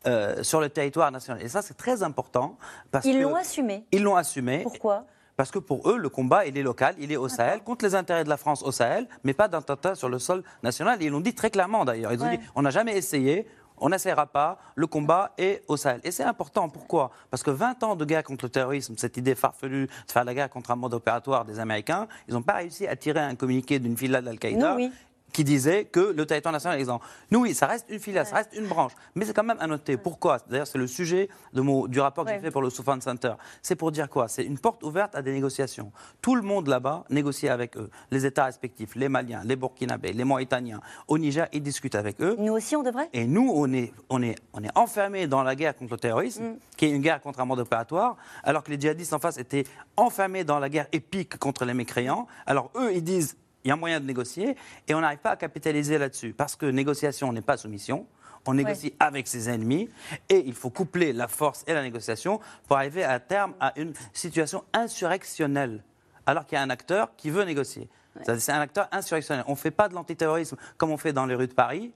[0.06, 1.42] euh, sur le territoire national.
[1.42, 2.56] Et ça, c'est très important.
[2.90, 3.84] Parce Ils l'ont assumé.
[3.92, 4.62] Ils l'ont assumé.
[4.62, 5.04] Pourquoi?
[5.38, 7.94] Parce que pour eux, le combat, il est local, il est au Sahel, contre les
[7.94, 11.00] intérêts de la France au Sahel, mais pas d'attentat sur le sol national.
[11.00, 12.12] Et ils l'ont dit très clairement d'ailleurs.
[12.12, 13.46] Ils ont dit on n'a jamais essayé,
[13.80, 16.00] on n'essaiera pas, le combat est au Sahel.
[16.04, 17.10] Et c'est important, pourquoi?
[17.30, 20.34] Parce que 20 ans de guerre contre le terrorisme, cette idée farfelue de faire la
[20.34, 23.78] guerre contre un mode opératoire des Américains, ils n'ont pas réussi à tirer un communiqué
[23.78, 24.76] d'une filiale d'Al-Qaïda.
[24.76, 24.90] Oui.
[25.32, 27.00] Qui disait que le territoire national est exempt.
[27.30, 28.92] Nous, oui, ça reste une filiale, ça reste une branche.
[29.14, 29.96] Mais c'est quand même à noter.
[29.96, 30.38] Pourquoi?
[30.48, 32.36] D'ailleurs, c'est le sujet de mon- du rapport que Ouais.
[32.36, 33.34] j'ai fait pour le Soufan Center.
[33.62, 34.26] C'est pour dire quoi?
[34.28, 35.92] C'est une porte ouverte à des négociations.
[36.22, 37.90] Tout le monde là-bas négocie avec eux.
[38.10, 40.80] Les États respectifs, les Maliens, les Burkinabés, les Mauritaniens.
[41.06, 42.34] Au Niger, ils discutent avec eux.
[42.38, 43.08] Nous aussi, on devrait?
[43.12, 46.42] Et nous, on est, on est, on est enfermés dans la guerre contre le terrorisme,
[46.44, 46.56] Mm.
[46.76, 49.64] qui est une guerre contre un mode opératoire, alors que les djihadistes en face étaient
[49.96, 52.26] enfermés dans la guerre épique contre les mécréants.
[52.46, 54.56] Alors eux, ils disent, il y a moyen de négocier,
[54.86, 58.06] et on n'arrive pas à capitaliser là-dessus, parce que négociation n'est pas soumission.
[58.46, 59.90] On négocie avec ses ennemis
[60.30, 63.92] et il faut coupler la force et la négociation pour arriver à terme à une
[64.14, 65.82] situation insurrectionnelle,
[66.24, 67.90] alors qu'il y a un acteur qui veut négocier.
[68.24, 69.44] C'est un acteur insurrectionnel.
[69.48, 71.92] On ne fait pas de l'antiterrorisme comme on fait dans les rues de Paris,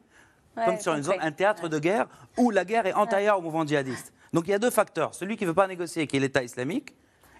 [0.56, 2.06] Ouais, comme sur une zone, un théâtre de guerre
[2.36, 4.12] où la guerre est antérieure au mouvement djihadiste.
[4.34, 5.14] Donc il y a deux facteurs.
[5.14, 6.94] Celui qui ne veut pas négocier, qui est l'État islamique,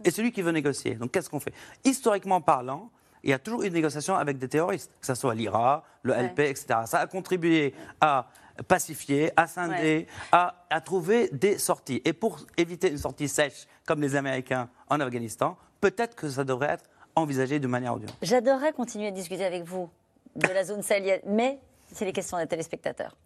[0.05, 0.95] et celui qui veut négocier.
[0.95, 1.53] Donc qu'est-ce qu'on fait?
[1.85, 2.91] Historiquement parlant,
[3.23, 6.23] il y a toujours une négociation avec des terroristes, que ce soit l'IRA, le Ouais.
[6.25, 6.67] LP, etc.
[6.87, 8.27] Ça a contribué à
[8.69, 10.07] pacifier, à scinder, Ouais.
[10.33, 12.03] à, à trouver des sorties.
[12.05, 16.71] Et pour éviter une sortie sèche, comme les Américains en Afghanistan, peut-être que ça devrait
[16.73, 16.85] être
[17.17, 18.15] envisagé de manière audiente.
[18.23, 19.89] J'adorerais continuer à discuter avec vous
[20.37, 21.59] de la zone sahélienne, mais
[21.93, 23.17] c'est les questions des téléspectateurs.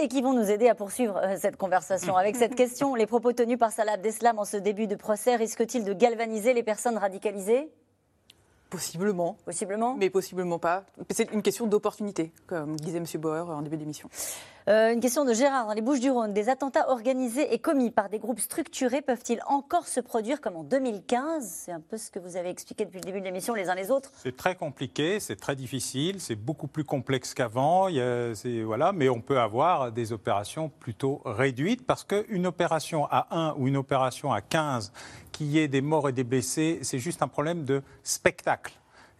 [0.00, 2.16] Et qui vont nous aider à poursuivre euh, cette conversation.
[2.16, 5.84] Avec cette question, les propos tenus par Salah Abdeslam en ce début de procès risquent-ils
[5.84, 7.68] de galvaniser les personnes radicalisées?
[8.70, 9.36] Possiblement.
[9.44, 10.84] Possiblement Mais possiblement pas.
[11.10, 13.06] C'est une question d'opportunité, comme disait M.
[13.20, 14.10] Bauer en début d'émission.
[14.68, 16.34] Euh, une question de Gérard dans les Bouches-du-Rhône.
[16.34, 20.62] Des attentats organisés et commis par des groupes structurés peuvent-ils encore se produire comme en
[20.62, 23.70] 2015 C'est un peu ce que vous avez expliqué depuis le début de l'émission les
[23.70, 24.10] uns les autres.
[24.16, 27.88] C'est très compliqué, c'est très difficile, c'est beaucoup plus complexe qu'avant.
[28.64, 33.68] Voilà, mais on peut avoir des opérations plutôt réduites parce qu'une opération à 1 ou
[33.68, 34.92] une opération à 15
[35.38, 38.72] qui ait des morts et des blessés, c'est juste un problème de spectacle.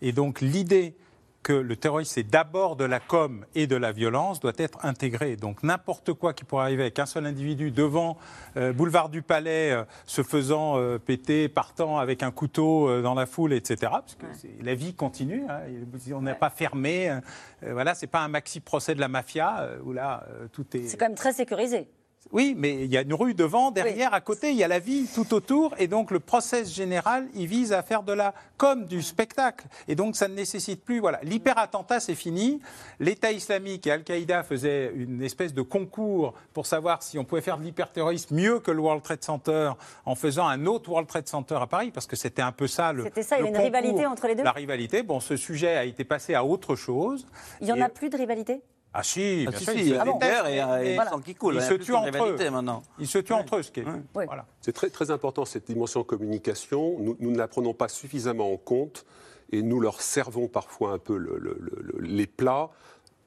[0.02, 0.96] Et donc l'idée
[1.44, 5.36] que le terrorisme c'est d'abord de la com et de la violence doit être intégrée.
[5.36, 8.16] Donc n'importe quoi qui pourrait arriver avec un seul individu devant
[8.56, 13.26] euh, boulevard du Palais, euh, se faisant euh, péter, partant avec un couteau dans la
[13.26, 13.76] foule, etc.
[13.92, 14.26] Parce que
[14.60, 15.44] la vie continue.
[15.48, 17.16] hein, et on n'est pas fermé.
[17.62, 20.88] voilà, c'est pas un maxi procès de la mafia où là tout est.
[20.88, 21.86] C'est quand même très sécurisé.
[22.30, 24.78] Oui, mais il y a une rue devant, derrière, à côté, il y a la
[24.80, 28.84] ville tout autour, et donc le process général, il vise à faire de la comme
[28.84, 31.00] du spectacle, et donc ça ne nécessite plus.
[31.00, 32.60] Voilà, l'hyper-attentat, c'est fini.
[33.00, 37.56] L'État islamique et Al-Qaïda faisaient une espèce de concours pour savoir si on pouvait faire
[37.56, 39.70] de l'hyperterrorisme mieux que le World Trade Center
[40.04, 42.92] en faisant un autre World Trade Center à Paris, parce que c'était un peu ça
[42.92, 43.04] le.
[43.04, 45.36] C'était ça, il y le a une rivalité entre les deux La rivalité, bon, ce
[45.36, 47.26] sujet a été passé à autre chose.
[47.62, 48.60] Il n'y en Et- a plus de rivalité?
[48.94, 50.76] Ah si, Ah, bien si, sûr, si, ils il y se a des détestent, guerres
[50.78, 51.54] et, et qui coule.
[51.56, 52.50] Ils se tuent entre eux.
[52.50, 52.82] maintenant.
[52.98, 53.86] Ils se tuent entre eux, ce qui est.
[54.14, 54.46] Voilà.
[54.60, 56.96] C'est très, très important cette dimension communication.
[56.98, 59.04] Nous, nous ne la prenons pas suffisamment en compte
[59.52, 62.70] et nous leur servons parfois un peu le- le- le- les plats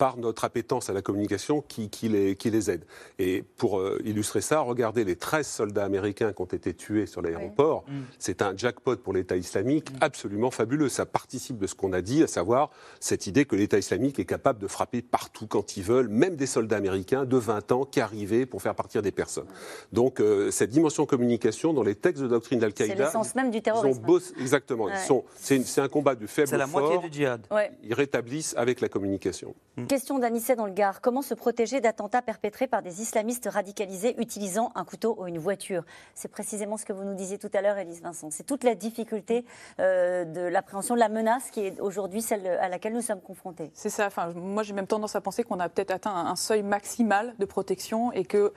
[0.01, 2.85] par notre appétence à la communication qui, qui les, qui les aide.
[3.19, 7.21] Et pour euh, illustrer ça, regardez les 13 soldats américains qui ont été tués sur
[7.21, 7.83] l'aéroport.
[7.87, 7.99] Mm.
[8.17, 10.89] C'est un jackpot pour l'État islamique absolument fabuleux.
[10.89, 14.25] Ça participe de ce qu'on a dit, à savoir cette idée que l'État islamique est
[14.25, 18.01] capable de frapper partout quand ils veulent, même des soldats américains de 20 ans qui
[18.01, 19.45] arrivaient pour faire partir des personnes.
[19.93, 23.61] Donc euh, cette dimension communication dans les textes de doctrine C'est d'Al-Qaïda, l'essence même du
[23.61, 24.01] terrorisme.
[24.01, 24.85] bossé- exactement.
[24.85, 24.93] Ouais.
[24.95, 26.81] Ils sont, c'est, c'est un combat du faible C'est la fort.
[26.89, 27.45] moitié du djihad.
[27.51, 27.69] Ouais.
[27.83, 29.53] Ils rétablissent avec la communication.
[29.91, 31.01] Question d'Anissé dans le Gard.
[31.01, 35.83] Comment se protéger d'attentats perpétrés par des islamistes radicalisés utilisant un couteau ou une voiture?
[36.15, 38.29] C'est précisément ce que vous nous disiez tout à l'heure, Élise Vincent.
[38.31, 39.43] C'est toute la difficulté
[39.81, 43.69] euh, de l'appréhension de la menace qui est aujourd'hui celle à laquelle nous sommes confrontés.
[43.73, 44.07] C'est ça.
[44.07, 47.43] Enfin, moi, j'ai même tendance à penser qu'on a peut-être atteint un seuil maximal de
[47.43, 48.53] protection et que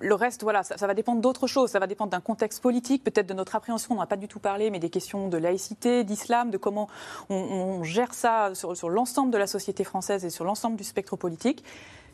[0.00, 1.70] le reste, voilà, ça, ça va dépendre d'autres choses.
[1.70, 3.94] Ça va dépendre d'un contexte politique, peut-être de notre appréhension.
[3.94, 6.88] On n'en a pas du tout parlé, mais des questions de laïcité, d'islam, de comment
[7.28, 10.84] on, on gère ça sur, sur l'ensemble de la société française et sur l'ensemble du
[10.84, 11.64] spectre politique.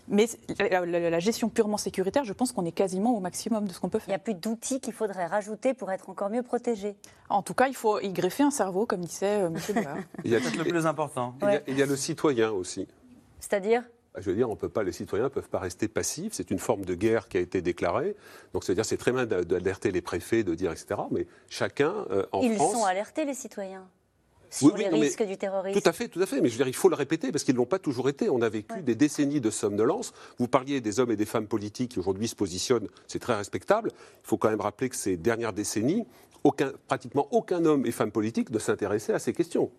[0.09, 0.27] Mais
[0.61, 3.81] la, la- la gestion purement sécuritaire, je pense qu'on est quasiment au maximum de ce
[3.81, 4.07] qu'on peut faire.
[4.09, 6.95] Il n'y a plus d'outils qu'il faudrait rajouter pour être encore mieux protégé.
[7.29, 9.57] En tout cas, il faut y greffer un cerveau, comme disait euh, M.
[9.74, 9.97] Bollard.
[10.24, 11.35] Il y a, C'est le plus important.
[11.43, 12.87] il y a- il y a le citoyen aussi.
[13.41, 13.83] C'est-à-dire?
[14.19, 16.33] Je veux dire, on peut pas, les citoyens ne peuvent pas rester passifs.
[16.33, 18.17] C'est une forme de guerre qui a été déclarée.
[18.53, 21.01] Donc, c'est-à-dire, c'est très bien d'a- d'alerter les préfets, de dire, etc.
[21.11, 22.73] Mais chacun, euh, en Ils France.
[22.73, 23.87] sont alertés, les citoyens,
[24.51, 25.79] sur Oui, oui, les non, risques du terrorisme.
[25.81, 26.41] Tout à fait, tout à fait.
[26.41, 28.31] Mais je veux dire, il faut le répéter parce qu'ils ne l'ont pas toujours été.
[28.31, 30.12] On a vécu des décennies de somnolence.
[30.39, 32.89] Vous parliez des hommes et des femmes politiques qui aujourd'hui se positionnent.
[33.09, 33.91] C'est très respectable.
[33.95, 36.07] Il faut quand même rappeler que ces dernières décennies,
[36.45, 39.71] aucun, pratiquement aucun homme et femme politique ne s'intéressait à ces questions.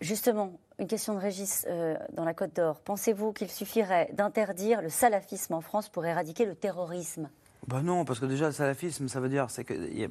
[0.00, 2.80] Justement, une question de Régis euh, dans la Côte d'Or.
[2.80, 7.30] Pensez-vous qu'il suffirait d'interdire le salafisme en France pour éradiquer le terrorisme?
[7.66, 10.08] Bah non, parce que déjà, le salafisme, ça veut dire qu'il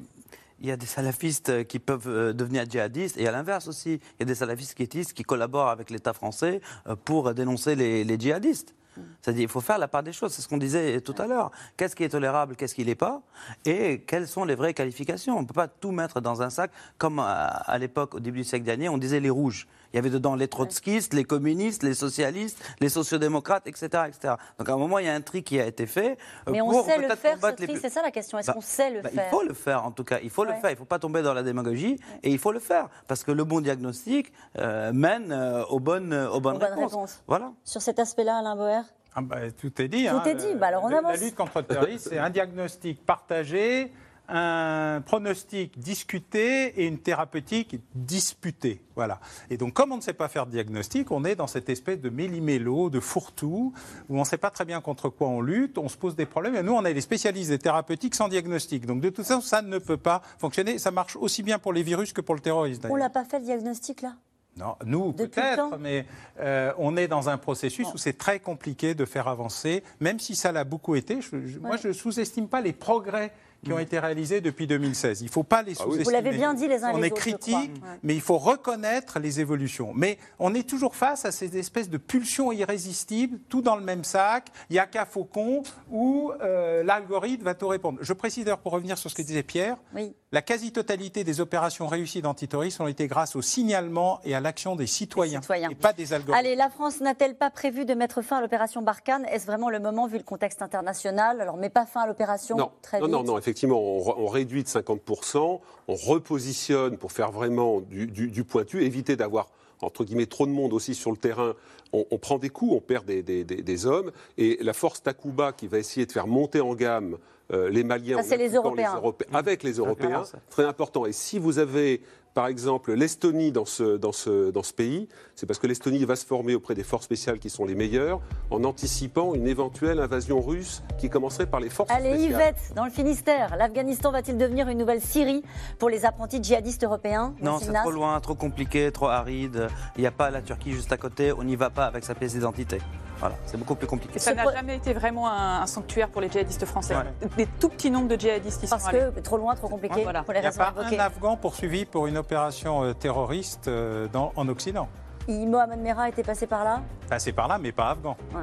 [0.60, 4.22] y, a- des salafistes qui peuvent euh, devenir djihadistes, et à l'inverse aussi, il y
[4.22, 8.74] a des salafistes quiétistes qui collaborent avec l'État français euh, pour dénoncer les djihadistes.
[9.20, 11.50] C'est-à-dire il faut faire la part des choses, c'est ce qu'on disait tout à l'heure.
[11.76, 13.22] Qu'est-ce qui est tolérable, qu'est-ce qui n'est pas,
[13.64, 15.36] et quelles sont les vraies qualifications.
[15.36, 18.38] On ne peut pas tout mettre dans un sac, comme à, à l'époque, au début
[18.38, 19.66] du siècle dernier, on disait les rouges.
[19.96, 24.34] Il y avait dedans les trotskistes, les communistes, les socialistes, les sociodémocrates, etc., etc.
[24.58, 26.18] Donc à un moment, il y a un tri qui a été fait.
[26.46, 28.38] euh, Mais on sait le faire, ce les tri, c'est ça la question.
[28.38, 30.18] Est-ce Bah, qu'on sait le bah, faire Il faut le faire, en tout cas.
[30.22, 30.52] Il faut Ouais.
[30.52, 30.68] le faire.
[30.68, 31.98] Il ne faut pas tomber dans la démagogie.
[32.22, 32.90] Et il faut le faire.
[33.08, 36.92] Parce que le bon diagnostic euh, mène euh, aux bonnes, aux bonnes Aux bonnes réponses.
[36.92, 37.22] réponses.
[37.26, 37.52] Voilà.
[37.64, 38.82] Sur cet aspect-là, Alain Boer
[39.14, 40.08] Ah bah, tout est dit.
[40.08, 40.22] Tout hein.
[40.26, 40.54] est dit.
[40.56, 41.18] Bah alors on avance.
[41.18, 43.90] La lutte contre le terrorisme, c'est un diagnostic partagé,
[44.28, 48.80] un pronostic discuté et une thérapeutique disputée.
[48.94, 49.20] Voilà.
[49.50, 52.00] Et donc, comme on ne sait pas faire de diagnostic, on est dans cette espèce
[52.00, 53.72] de méli-mélo, de fourre-tout,
[54.08, 56.26] où on ne sait pas très bien contre quoi on lutte, on se pose des
[56.26, 56.56] problèmes.
[56.56, 58.86] Et nous, on est les spécialistes des thérapeutiques sans diagnostic.
[58.86, 60.78] Donc, de toute façon, ça ne peut pas fonctionner.
[60.78, 62.88] Ça marche aussi bien pour les virus que pour le terrorisme.
[62.90, 64.14] On l'a pas fait le diagnostic là?
[64.58, 66.06] Non, nous peut-être, mais
[66.40, 70.34] euh, on est dans un processus où c'est très compliqué de faire avancer, même si
[70.34, 71.20] ça l'a beaucoup été.
[71.20, 73.32] je- je- Moi, je ne sous-estime pas les progrès
[73.66, 75.20] qui ont été réalisés depuis 2016.
[75.22, 76.04] Il ne faut pas les Ah sous-estimer.
[76.04, 78.38] Vous l'avez bien dit les uns et On les est autres, critique, mais il faut
[78.38, 79.92] reconnaître les évolutions.
[79.94, 84.04] Mais on est toujours face à ces espèces de pulsions irrésistibles, tout dans le même
[84.04, 84.48] sac.
[84.70, 87.98] Il n'y a qu'à Faucon où euh, l'algorithme va tout répondre.
[88.02, 90.14] Je précise d'ailleurs, pour revenir sur ce que disait Pierre, Oui.
[90.32, 94.86] la quasi-totalité des opérations réussies d'antiterrorisme ont été grâce au signalement et à l'action des
[94.86, 95.70] citoyens, citoyens.
[95.70, 96.38] et pas des algorithmes.
[96.46, 99.24] Allez, la France n'a-t-elle pas prévu de mettre fin à l'opération Barkhane?
[99.26, 101.40] Est-ce vraiment le moment vu le contexte international?
[101.40, 103.12] Alors, mais pas fin à l'opération Non, très non, vite.
[103.14, 108.06] non, non, effectivement, on, re- on réduit de 50%, on repositionne pour faire vraiment du,
[108.06, 109.48] du- du pointu, éviter d'avoir
[109.82, 111.54] entre guillemets trop de monde aussi sur le terrain.
[111.92, 115.02] On, on prend des coups, on perd des, des- des- des hommes, et la force
[115.02, 117.18] Takuba qui va essayer de faire monter en gamme
[117.52, 118.94] euh, les Maliens Ça, en les Européens.
[118.96, 121.06] Europé- avec les Européens, très important.
[121.06, 122.00] Et si vous avez
[122.36, 126.16] par exemple l'Estonie dans ce, dans, ce, dans ce pays, c'est parce que l'Estonie va
[126.16, 128.20] se former auprès des forces spéciales qui sont les meilleures,
[128.50, 132.32] en anticipant une éventuelle invasion russe qui commencerait par les forces Allez, spéciales.
[132.32, 135.42] Yvette, dans le Finistère, l'Afghanistan va-t-il devenir une nouvelle Syrie
[135.78, 139.68] pour les apprentis djihadistes européens Non, c'est trop loin, trop compliqué, trop aride.
[139.96, 141.32] Il n'y a pas la Turquie juste à côté.
[141.32, 142.80] On n'y va pas avec sa pièce d'identité.
[143.18, 144.18] Voilà, c'est beaucoup plus compliqué.
[144.18, 146.94] Ça n'a jamais été vraiment un, un, sanctuaire pour les djihadistes français.
[147.36, 150.22] Des tout petits nombres de djihadistes qui Parce sont que trop loin, trop compliqué voilà.
[150.22, 154.06] pour les Il n'y a pas un Afghan poursuivi pour une opération euh, terroriste euh,
[154.08, 154.88] dans, en Occident.
[155.28, 158.16] Mohamed Merah était passé par là Passé par là, mais pas afghan.
[158.34, 158.42] Ouais.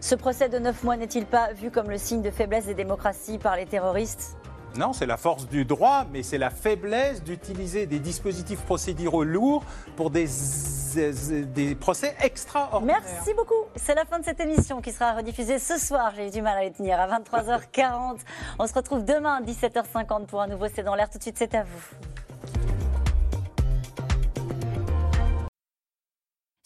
[0.00, 3.38] Ce procès de neuf mois n'est-il pas vu comme le signe de faiblesse des démocraties
[3.38, 4.36] par les terroristes?
[4.76, 9.64] Non, c'est la force du droit, mais c'est la faiblesse d'utiliser des dispositifs procéduraux lourds
[9.96, 10.26] pour des,
[11.54, 13.00] des procès extraordinaires.
[13.02, 13.66] Merci beaucoup.
[13.76, 16.12] C'est la fin de cette émission qui sera rediffusée ce soir.
[16.16, 18.18] J'ai eu du mal à les tenir à 23h40.
[18.58, 21.10] On se retrouve demain à 17h50 pour un nouveau C'est dans l'air.
[21.10, 21.96] Tout de suite, c'est à vous.